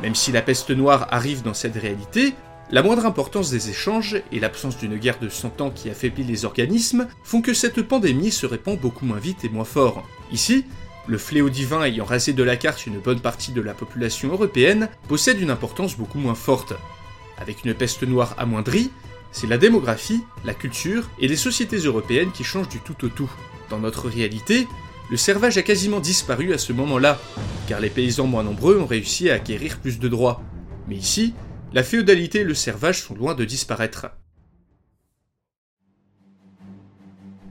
Même 0.00 0.14
si 0.14 0.30
la 0.30 0.42
peste 0.42 0.70
noire 0.70 1.08
arrive 1.10 1.42
dans 1.42 1.54
cette 1.54 1.76
réalité, 1.76 2.34
la 2.72 2.82
moindre 2.82 3.06
importance 3.06 3.50
des 3.50 3.70
échanges 3.70 4.20
et 4.32 4.40
l'absence 4.40 4.76
d'une 4.76 4.96
guerre 4.96 5.20
de 5.20 5.28
100 5.28 5.60
ans 5.60 5.70
qui 5.70 5.88
affaiblit 5.88 6.24
les 6.24 6.44
organismes 6.44 7.06
font 7.22 7.40
que 7.40 7.54
cette 7.54 7.82
pandémie 7.82 8.32
se 8.32 8.44
répand 8.44 8.78
beaucoup 8.78 9.06
moins 9.06 9.20
vite 9.20 9.44
et 9.44 9.48
moins 9.48 9.64
fort. 9.64 10.04
Ici, 10.32 10.64
le 11.06 11.18
fléau 11.18 11.48
divin 11.48 11.84
ayant 11.84 12.04
rasé 12.04 12.32
de 12.32 12.42
la 12.42 12.56
carte 12.56 12.86
une 12.86 12.98
bonne 12.98 13.20
partie 13.20 13.52
de 13.52 13.60
la 13.60 13.72
population 13.72 14.30
européenne 14.32 14.88
possède 15.06 15.40
une 15.40 15.50
importance 15.50 15.96
beaucoup 15.96 16.18
moins 16.18 16.34
forte. 16.34 16.72
Avec 17.38 17.64
une 17.64 17.74
peste 17.74 18.02
noire 18.02 18.34
amoindrie, 18.36 18.90
c'est 19.30 19.46
la 19.46 19.58
démographie, 19.58 20.24
la 20.44 20.54
culture 20.54 21.08
et 21.20 21.28
les 21.28 21.36
sociétés 21.36 21.78
européennes 21.78 22.32
qui 22.32 22.42
changent 22.42 22.68
du 22.68 22.80
tout 22.80 23.04
au 23.04 23.08
tout. 23.08 23.30
Dans 23.70 23.78
notre 23.78 24.08
réalité, 24.08 24.66
le 25.08 25.16
servage 25.16 25.56
a 25.56 25.62
quasiment 25.62 26.00
disparu 26.00 26.52
à 26.52 26.58
ce 26.58 26.72
moment-là, 26.72 27.20
car 27.68 27.78
les 27.78 27.90
paysans 27.90 28.26
moins 28.26 28.42
nombreux 28.42 28.80
ont 28.80 28.86
réussi 28.86 29.30
à 29.30 29.34
acquérir 29.34 29.78
plus 29.78 30.00
de 30.00 30.08
droits. 30.08 30.42
Mais 30.88 30.96
ici, 30.96 31.34
la 31.72 31.82
féodalité 31.82 32.40
et 32.40 32.44
le 32.44 32.54
servage 32.54 33.02
sont 33.02 33.14
loin 33.14 33.34
de 33.34 33.44
disparaître. 33.44 34.06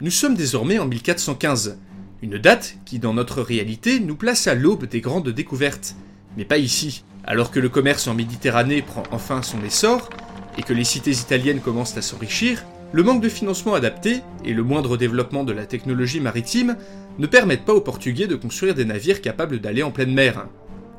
Nous 0.02 0.12
sommes 0.12 0.36
désormais 0.36 0.80
en 0.80 0.86
1415, 0.86 1.80
une 2.22 2.38
date 2.38 2.78
qui 2.86 3.00
dans 3.00 3.14
notre 3.14 3.42
réalité 3.42 4.00
nous 4.00 4.16
place 4.16 4.48
à 4.48 4.56
l'aube 4.56 4.86
des 4.86 5.02
grandes 5.02 5.30
découvertes, 5.30 5.96
mais 6.38 6.46
pas 6.46 6.58
ici. 6.58 7.04
Alors 7.24 7.50
que 7.50 7.60
le 7.60 7.70
commerce 7.70 8.08
en 8.08 8.14
Méditerranée 8.14 8.82
prend 8.82 9.04
enfin 9.12 9.42
son 9.42 9.64
essor, 9.64 10.10
et 10.58 10.64
que 10.64 10.74
les 10.74 10.84
cités 10.84 11.12
italiennes 11.12 11.60
commencent 11.60 11.98
à 11.98 12.02
s'enrichir, 12.02 12.64
le 12.94 13.04
manque 13.04 13.22
de 13.22 13.30
financement 13.30 13.74
adapté 13.74 14.22
et 14.46 14.54
le 14.54 14.64
moindre 14.64 14.96
développement 14.96 15.44
de 15.44 15.52
la 15.52 15.66
technologie 15.66 16.20
maritime 16.22 16.78
ne 17.18 17.28
permettent 17.28 17.66
pas 17.66 17.74
aux 17.74 17.82
Portugais 17.82 18.28
de 18.28 18.36
construire 18.36 18.76
des 18.76 18.86
navires 18.86 19.22
capables 19.22 19.60
d'aller 19.60 19.84
en 19.84 19.92
pleine 19.92 20.14
mer. 20.14 20.48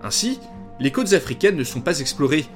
Ainsi, 0.03 0.39
les 0.79 0.91
côtes 0.91 1.13
africaines 1.15 1.57
ne 1.57 1.65
sont 1.65 1.81
pas 1.81 2.01
explorées, 2.01 2.47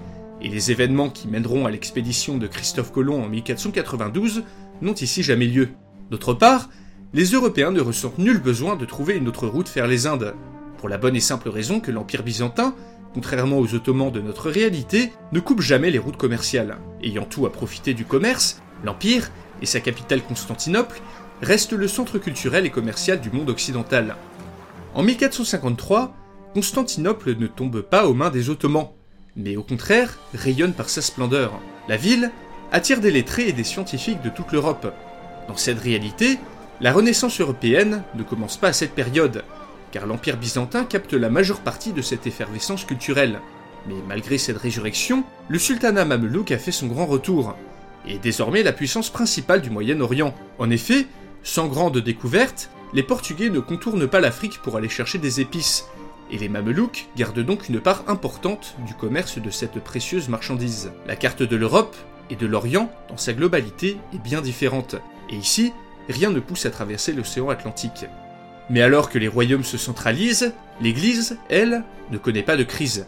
et 0.42 0.48
les 0.48 0.70
événements 0.70 1.10
qui 1.10 1.28
mèneront 1.28 1.66
à 1.66 1.70
l'expédition 1.70 2.38
de 2.38 2.46
Christophe 2.46 2.92
Colomb 2.92 3.22
en 3.22 3.28
1492 3.28 4.44
n'ont 4.82 4.94
ici 4.94 5.22
jamais 5.22 5.46
lieu. 5.46 5.68
D'autre 6.10 6.34
part, 6.34 6.68
les 7.12 7.24
Européens 7.24 7.70
ne 7.70 7.80
ressentent 7.80 8.18
nul 8.18 8.38
besoin 8.38 8.76
de 8.76 8.84
trouver 8.84 9.16
une 9.16 9.28
autre 9.28 9.46
route 9.46 9.70
vers 9.70 9.86
les 9.86 10.06
Indes, 10.06 10.34
pour 10.78 10.88
la 10.88 10.96
bonne 10.96 11.16
et 11.16 11.20
simple 11.20 11.50
raison 11.50 11.80
que 11.80 11.90
l'Empire 11.90 12.22
byzantin, 12.22 12.74
contrairement 13.12 13.58
aux 13.58 13.74
Ottomans 13.74 14.10
de 14.10 14.20
notre 14.20 14.48
réalité, 14.48 15.12
ne 15.32 15.40
coupe 15.40 15.60
jamais 15.60 15.90
les 15.90 15.98
routes 15.98 16.16
commerciales. 16.16 16.78
Ayant 17.02 17.24
tout 17.24 17.44
à 17.44 17.52
profiter 17.52 17.92
du 17.92 18.04
commerce, 18.04 18.62
l'Empire, 18.82 19.30
et 19.60 19.66
sa 19.66 19.80
capitale 19.80 20.22
Constantinople, 20.22 21.02
restent 21.42 21.72
le 21.72 21.88
centre 21.88 22.18
culturel 22.18 22.64
et 22.64 22.70
commercial 22.70 23.20
du 23.20 23.30
monde 23.30 23.50
occidental. 23.50 24.16
En 24.94 25.02
1453, 25.02 26.14
Constantinople 26.54 27.36
ne 27.36 27.46
tombe 27.46 27.82
pas 27.82 28.06
aux 28.06 28.14
mains 28.14 28.30
des 28.30 28.48
Ottomans, 28.50 28.88
mais 29.36 29.56
au 29.56 29.62
contraire 29.62 30.18
rayonne 30.34 30.72
par 30.72 30.88
sa 30.88 31.02
splendeur. 31.02 31.60
La 31.88 31.96
ville 31.96 32.30
attire 32.72 33.00
des 33.00 33.10
lettrés 33.10 33.48
et 33.48 33.52
des 33.52 33.64
scientifiques 33.64 34.22
de 34.22 34.28
toute 34.30 34.52
l'Europe. 34.52 34.92
Dans 35.48 35.56
cette 35.56 35.80
réalité, 35.80 36.38
la 36.80 36.92
Renaissance 36.92 37.40
européenne 37.40 38.02
ne 38.14 38.22
commence 38.22 38.56
pas 38.56 38.68
à 38.68 38.72
cette 38.72 38.94
période, 38.94 39.44
car 39.92 40.06
l'Empire 40.06 40.36
byzantin 40.36 40.84
capte 40.84 41.12
la 41.12 41.30
majeure 41.30 41.60
partie 41.60 41.92
de 41.92 42.02
cette 42.02 42.26
effervescence 42.26 42.84
culturelle. 42.84 43.40
Mais 43.88 43.96
malgré 44.06 44.38
cette 44.38 44.58
résurrection, 44.58 45.24
le 45.48 45.58
sultanat 45.58 46.04
mamelouk 46.04 46.52
a 46.52 46.58
fait 46.58 46.72
son 46.72 46.86
grand 46.86 47.06
retour, 47.06 47.56
et 48.06 48.14
est 48.14 48.18
désormais 48.18 48.62
la 48.62 48.72
puissance 48.72 49.10
principale 49.10 49.62
du 49.62 49.70
Moyen-Orient. 49.70 50.34
En 50.58 50.70
effet, 50.70 51.06
sans 51.42 51.66
grande 51.66 51.98
découverte, 51.98 52.70
les 52.92 53.02
Portugais 53.02 53.50
ne 53.50 53.60
contournent 53.60 54.08
pas 54.08 54.20
l'Afrique 54.20 54.60
pour 54.62 54.76
aller 54.76 54.88
chercher 54.88 55.18
des 55.18 55.40
épices, 55.40 55.86
et 56.30 56.38
les 56.38 56.48
Mamelouks 56.48 57.08
gardent 57.16 57.44
donc 57.44 57.68
une 57.68 57.80
part 57.80 58.04
importante 58.08 58.76
du 58.86 58.94
commerce 58.94 59.38
de 59.38 59.50
cette 59.50 59.82
précieuse 59.82 60.28
marchandise. 60.28 60.92
La 61.06 61.16
carte 61.16 61.42
de 61.42 61.56
l'Europe 61.56 61.96
et 62.30 62.36
de 62.36 62.46
l'Orient, 62.46 62.90
dans 63.08 63.16
sa 63.16 63.32
globalité, 63.32 63.96
est 64.14 64.22
bien 64.22 64.40
différente, 64.40 64.96
et 65.28 65.36
ici, 65.36 65.72
rien 66.08 66.30
ne 66.30 66.40
pousse 66.40 66.66
à 66.66 66.70
traverser 66.70 67.12
l'océan 67.12 67.48
Atlantique. 67.48 68.06
Mais 68.68 68.82
alors 68.82 69.10
que 69.10 69.18
les 69.18 69.28
royaumes 69.28 69.64
se 69.64 69.78
centralisent, 69.78 70.52
l'Église, 70.80 71.38
elle, 71.48 71.82
ne 72.10 72.18
connaît 72.18 72.42
pas 72.42 72.56
de 72.56 72.64
crise. 72.64 73.06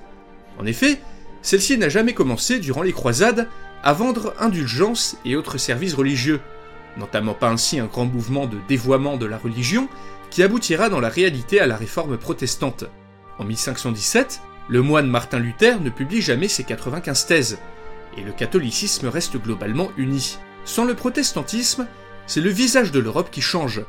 En 0.59 0.67
effet, 0.67 1.01
celle-ci 1.41 1.79
n'a 1.79 1.89
jamais 1.89 2.15
commencé, 2.15 2.59
durant 2.59 2.83
les 2.83 2.93
croisades, 2.93 3.49
à 3.85 3.93
vendre 3.93 4.35
indulgences 4.39 5.17
et 5.25 5.37
autres 5.37 5.59
services 5.59 5.95
religieux, 5.95 6.41
n'entamant 6.97 7.35
pas 7.35 7.49
ainsi 7.49 7.79
un 7.79 7.87
grand 7.87 8.05
mouvement 8.05 8.47
de 8.47 8.59
dévoiement 8.69 9.17
de 9.17 9.27
la 9.27 9.39
religion 9.39 9.89
qui 10.31 10.43
aboutira 10.43 10.89
dans 10.89 11.01
la 11.01 11.09
réalité 11.09 11.61
à 11.61 11.67
la 11.67 11.77
réforme 11.77 12.17
protestante. 12.17 12.85
En 13.43 13.45
1517, 13.45 14.41
le 14.69 14.83
moine 14.83 15.09
Martin 15.09 15.41
Luther 15.41 15.81
ne 15.81 15.91
publie 15.91 16.23
jamais 16.23 16.47
ses 16.47 16.63
95 16.63 17.27
thèses, 17.27 17.59
et 18.17 18.23
le 18.23 18.31
catholicisme 18.31 19.09
reste 19.09 19.37
globalement 19.37 19.91
uni. 19.97 20.39
Sans 20.65 20.85
le 20.85 20.95
protestantisme, 20.95 21.89
c'est 22.29 22.41
le 22.41 22.51
visage 22.51 22.93
de 22.93 23.01
l'Europe 23.01 23.31
qui 23.33 23.41
change, 23.41 23.83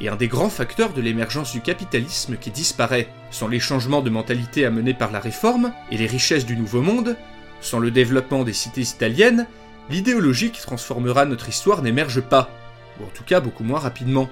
et 0.00 0.08
un 0.08 0.16
des 0.16 0.26
grands 0.26 0.50
facteurs 0.50 0.92
de 0.92 1.00
l'émergence 1.00 1.52
du 1.52 1.60
capitalisme 1.60 2.36
qui 2.36 2.50
disparaît. 2.50 3.06
Sans 3.30 3.46
les 3.46 3.60
changements 3.60 4.02
de 4.02 4.10
mentalité 4.10 4.66
amenés 4.66 4.92
par 4.92 5.12
la 5.12 5.20
réforme 5.20 5.72
et 5.92 5.96
les 5.96 6.08
richesses 6.08 6.44
du 6.44 6.56
Nouveau 6.56 6.82
Monde, 6.82 7.16
sans 7.60 7.78
le 7.78 7.92
développement 7.92 8.42
des 8.42 8.52
cités 8.52 8.80
italiennes, 8.80 9.46
l'idéologie 9.88 10.50
qui 10.50 10.62
transformera 10.62 11.26
notre 11.26 11.48
histoire 11.48 11.80
n'émerge 11.80 12.22
pas, 12.22 12.50
ou 12.98 13.04
en 13.04 13.10
tout 13.14 13.24
cas 13.24 13.38
beaucoup 13.38 13.62
moins 13.62 13.78
rapidement. 13.78 14.28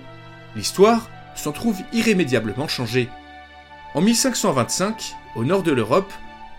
L'histoire 0.57 1.09
s'en 1.37 1.53
trouve 1.53 1.81
irrémédiablement 1.93 2.67
changée. 2.67 3.09
En 3.95 4.01
1525, 4.01 5.15
au 5.37 5.45
nord 5.45 5.63
de 5.63 5.71
l'Europe, 5.71 6.13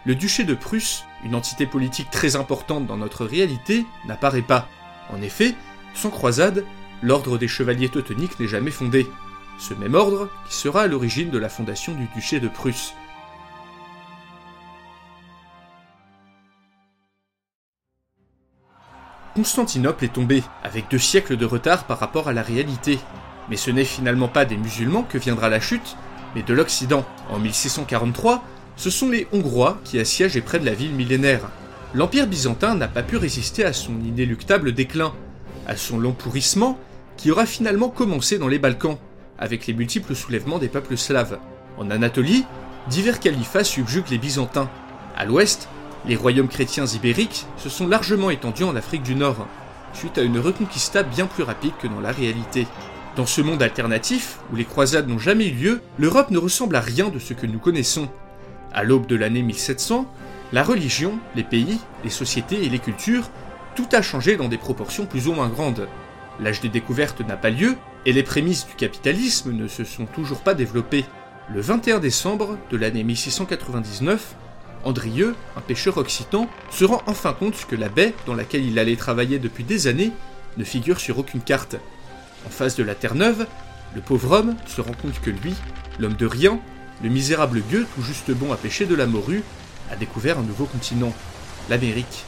le 0.05 0.15
duché 0.15 0.45
de 0.45 0.53
Prusse, 0.53 1.03
une 1.25 1.35
entité 1.35 1.65
politique 1.65 2.09
très 2.09 2.37
importante 2.37 2.87
dans 2.87 2.95
notre 2.95 3.25
réalité, 3.25 3.85
n'apparaît 4.05 4.41
pas. 4.41 4.69
En 5.09 5.21
effet, 5.21 5.53
sans 5.93 6.11
croisade, 6.11 6.63
l'ordre 7.03 7.37
des 7.37 7.49
chevaliers 7.49 7.89
teutoniques 7.89 8.39
n'est 8.39 8.47
jamais 8.47 8.71
fondé. 8.71 9.05
Ce 9.59 9.73
même 9.73 9.95
ordre 9.95 10.29
qui 10.47 10.55
sera 10.55 10.83
à 10.83 10.87
l'origine 10.87 11.29
de 11.29 11.37
la 11.37 11.49
fondation 11.49 11.93
du 11.93 12.07
duché 12.15 12.39
de 12.39 12.47
Prusse. 12.47 12.93
Constantinople 19.35 20.05
est 20.05 20.13
tombée, 20.13 20.43
avec 20.63 20.89
deux 20.89 20.99
siècles 20.99 21.35
de 21.35 21.45
retard 21.45 21.83
par 21.83 21.99
rapport 21.99 22.29
à 22.29 22.33
la 22.33 22.43
réalité. 22.43 22.97
Mais 23.49 23.57
ce 23.57 23.71
n'est 23.71 23.83
finalement 23.83 24.29
pas 24.29 24.45
des 24.45 24.55
musulmans 24.55 25.03
que 25.03 25.17
viendra 25.17 25.49
la 25.49 25.59
chute, 25.59 25.97
mais 26.35 26.43
de 26.43 26.53
l'Occident. 26.53 27.05
En 27.29 27.39
1643, 27.39 28.43
ce 28.75 28.89
sont 28.89 29.09
les 29.09 29.27
Hongrois 29.31 29.79
qui 29.83 29.99
assiègent 29.99 30.37
et 30.37 30.41
prennent 30.41 30.65
la 30.65 30.73
ville 30.73 30.93
millénaire. 30.93 31.49
L'Empire 31.93 32.27
byzantin 32.27 32.75
n'a 32.75 32.89
pas 32.89 33.03
pu 33.03 33.15
résister 33.15 33.63
à 33.63 33.73
son 33.73 33.93
inéluctable 34.01 34.73
déclin, 34.73 35.13
à 35.65 35.77
son 35.77 35.97
long 35.97 36.11
pourrissement 36.11 36.77
qui 37.17 37.31
aura 37.31 37.45
finalement 37.45 37.89
commencé 37.89 38.37
dans 38.37 38.49
les 38.49 38.59
Balkans, 38.59 38.97
avec 39.39 39.67
les 39.67 39.73
multiples 39.73 40.15
soulèvements 40.15 40.59
des 40.59 40.67
peuples 40.67 40.97
slaves. 40.97 41.39
En 41.77 41.89
Anatolie, 41.89 42.45
divers 42.89 43.21
califats 43.21 43.63
subjuguent 43.63 44.09
les 44.09 44.17
Byzantins. 44.17 44.69
À 45.15 45.25
l'ouest, 45.25 45.69
les 46.05 46.17
royaumes 46.17 46.49
chrétiens 46.49 46.85
ibériques 46.85 47.45
se 47.57 47.69
sont 47.69 47.87
largement 47.87 48.29
étendus 48.29 48.65
en 48.65 48.75
Afrique 48.75 49.03
du 49.03 49.15
Nord, 49.15 49.47
suite 49.93 50.17
à 50.17 50.21
une 50.21 50.39
reconquista 50.39 51.03
bien 51.03 51.25
plus 51.25 51.43
rapide 51.43 51.73
que 51.81 51.87
dans 51.87 52.01
la 52.01 52.11
réalité. 52.11 52.67
Dans 53.15 53.25
ce 53.25 53.39
monde 53.39 53.63
alternatif, 53.63 54.39
où 54.51 54.57
les 54.57 54.65
croisades 54.65 55.07
n'ont 55.07 55.19
jamais 55.19 55.47
eu 55.47 55.53
lieu, 55.53 55.81
l'Europe 55.97 56.31
ne 56.31 56.37
ressemble 56.37 56.75
à 56.75 56.81
rien 56.81 57.07
de 57.07 57.19
ce 57.19 57.33
que 57.33 57.45
nous 57.45 57.59
connaissons. 57.59 58.09
À 58.73 58.83
l'aube 58.83 59.07
de 59.07 59.15
l'année 59.15 59.41
1700, 59.41 60.05
la 60.51 60.63
religion, 60.63 61.17
les 61.33 61.45
pays, 61.45 61.79
les 62.03 62.09
sociétés 62.09 62.65
et 62.65 62.69
les 62.69 62.79
cultures, 62.79 63.29
tout 63.73 63.87
a 63.93 64.01
changé 64.01 64.35
dans 64.35 64.49
des 64.49 64.57
proportions 64.57 65.05
plus 65.05 65.29
ou 65.29 65.33
moins 65.33 65.47
grandes. 65.47 65.87
L'âge 66.41 66.59
des 66.59 66.67
découvertes 66.67 67.21
n'a 67.21 67.37
pas 67.37 67.51
lieu, 67.51 67.77
et 68.05 68.11
les 68.11 68.23
prémices 68.23 68.67
du 68.67 68.75
capitalisme 68.75 69.53
ne 69.53 69.69
se 69.69 69.85
sont 69.85 70.07
toujours 70.07 70.41
pas 70.41 70.53
développées. 70.53 71.05
Le 71.53 71.61
21 71.61 71.99
décembre 71.99 72.57
de 72.69 72.75
l'année 72.75 73.05
1699, 73.05 74.35
Andrieux, 74.83 75.35
un 75.55 75.61
pêcheur 75.61 75.97
occitan, 75.97 76.49
se 76.69 76.83
rend 76.83 77.01
enfin 77.07 77.31
compte 77.31 77.65
que 77.65 77.77
la 77.77 77.87
baie 77.87 78.13
dans 78.25 78.35
laquelle 78.35 78.65
il 78.65 78.77
allait 78.77 78.97
travailler 78.97 79.39
depuis 79.39 79.63
des 79.63 79.87
années 79.87 80.11
ne 80.57 80.65
figure 80.65 80.99
sur 80.99 81.17
aucune 81.17 81.41
carte. 81.41 81.77
En 82.45 82.49
face 82.49 82.75
de 82.75 82.83
la 82.83 82.95
Terre-Neuve, 82.95 83.47
le 83.95 84.01
pauvre 84.01 84.31
homme 84.31 84.55
se 84.65 84.81
rend 84.81 84.93
compte 84.93 85.19
que 85.21 85.29
lui, 85.29 85.53
l'homme 85.99 86.15
de 86.15 86.25
rien, 86.25 86.59
le 87.03 87.09
misérable 87.09 87.61
gueux 87.71 87.85
tout 87.95 88.01
juste 88.01 88.31
bon 88.31 88.51
à 88.51 88.57
pêcher 88.57 88.85
de 88.85 88.95
la 88.95 89.07
morue, 89.07 89.43
a 89.91 89.95
découvert 89.95 90.39
un 90.39 90.43
nouveau 90.43 90.65
continent, 90.65 91.13
l'Amérique. 91.69 92.25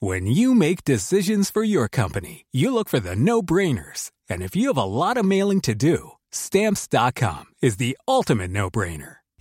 When 0.00 0.26
you 0.26 0.52
make 0.54 0.82
decisions 0.84 1.48
for 1.48 1.62
your 1.62 1.88
company, 1.88 2.46
you 2.50 2.74
look 2.74 2.88
for 2.88 2.98
the 2.98 3.14
no-brainers. 3.14 4.10
And 4.28 4.42
if 4.42 4.56
you 4.56 4.66
have 4.66 4.76
a 4.76 4.84
lot 4.84 5.16
of 5.16 5.24
mailing 5.24 5.60
to 5.60 5.76
do, 5.76 6.12
stamps.com 6.32 7.44
is 7.62 7.76
the 7.76 7.96
ultimate 8.08 8.50
no-brainer. 8.50 9.21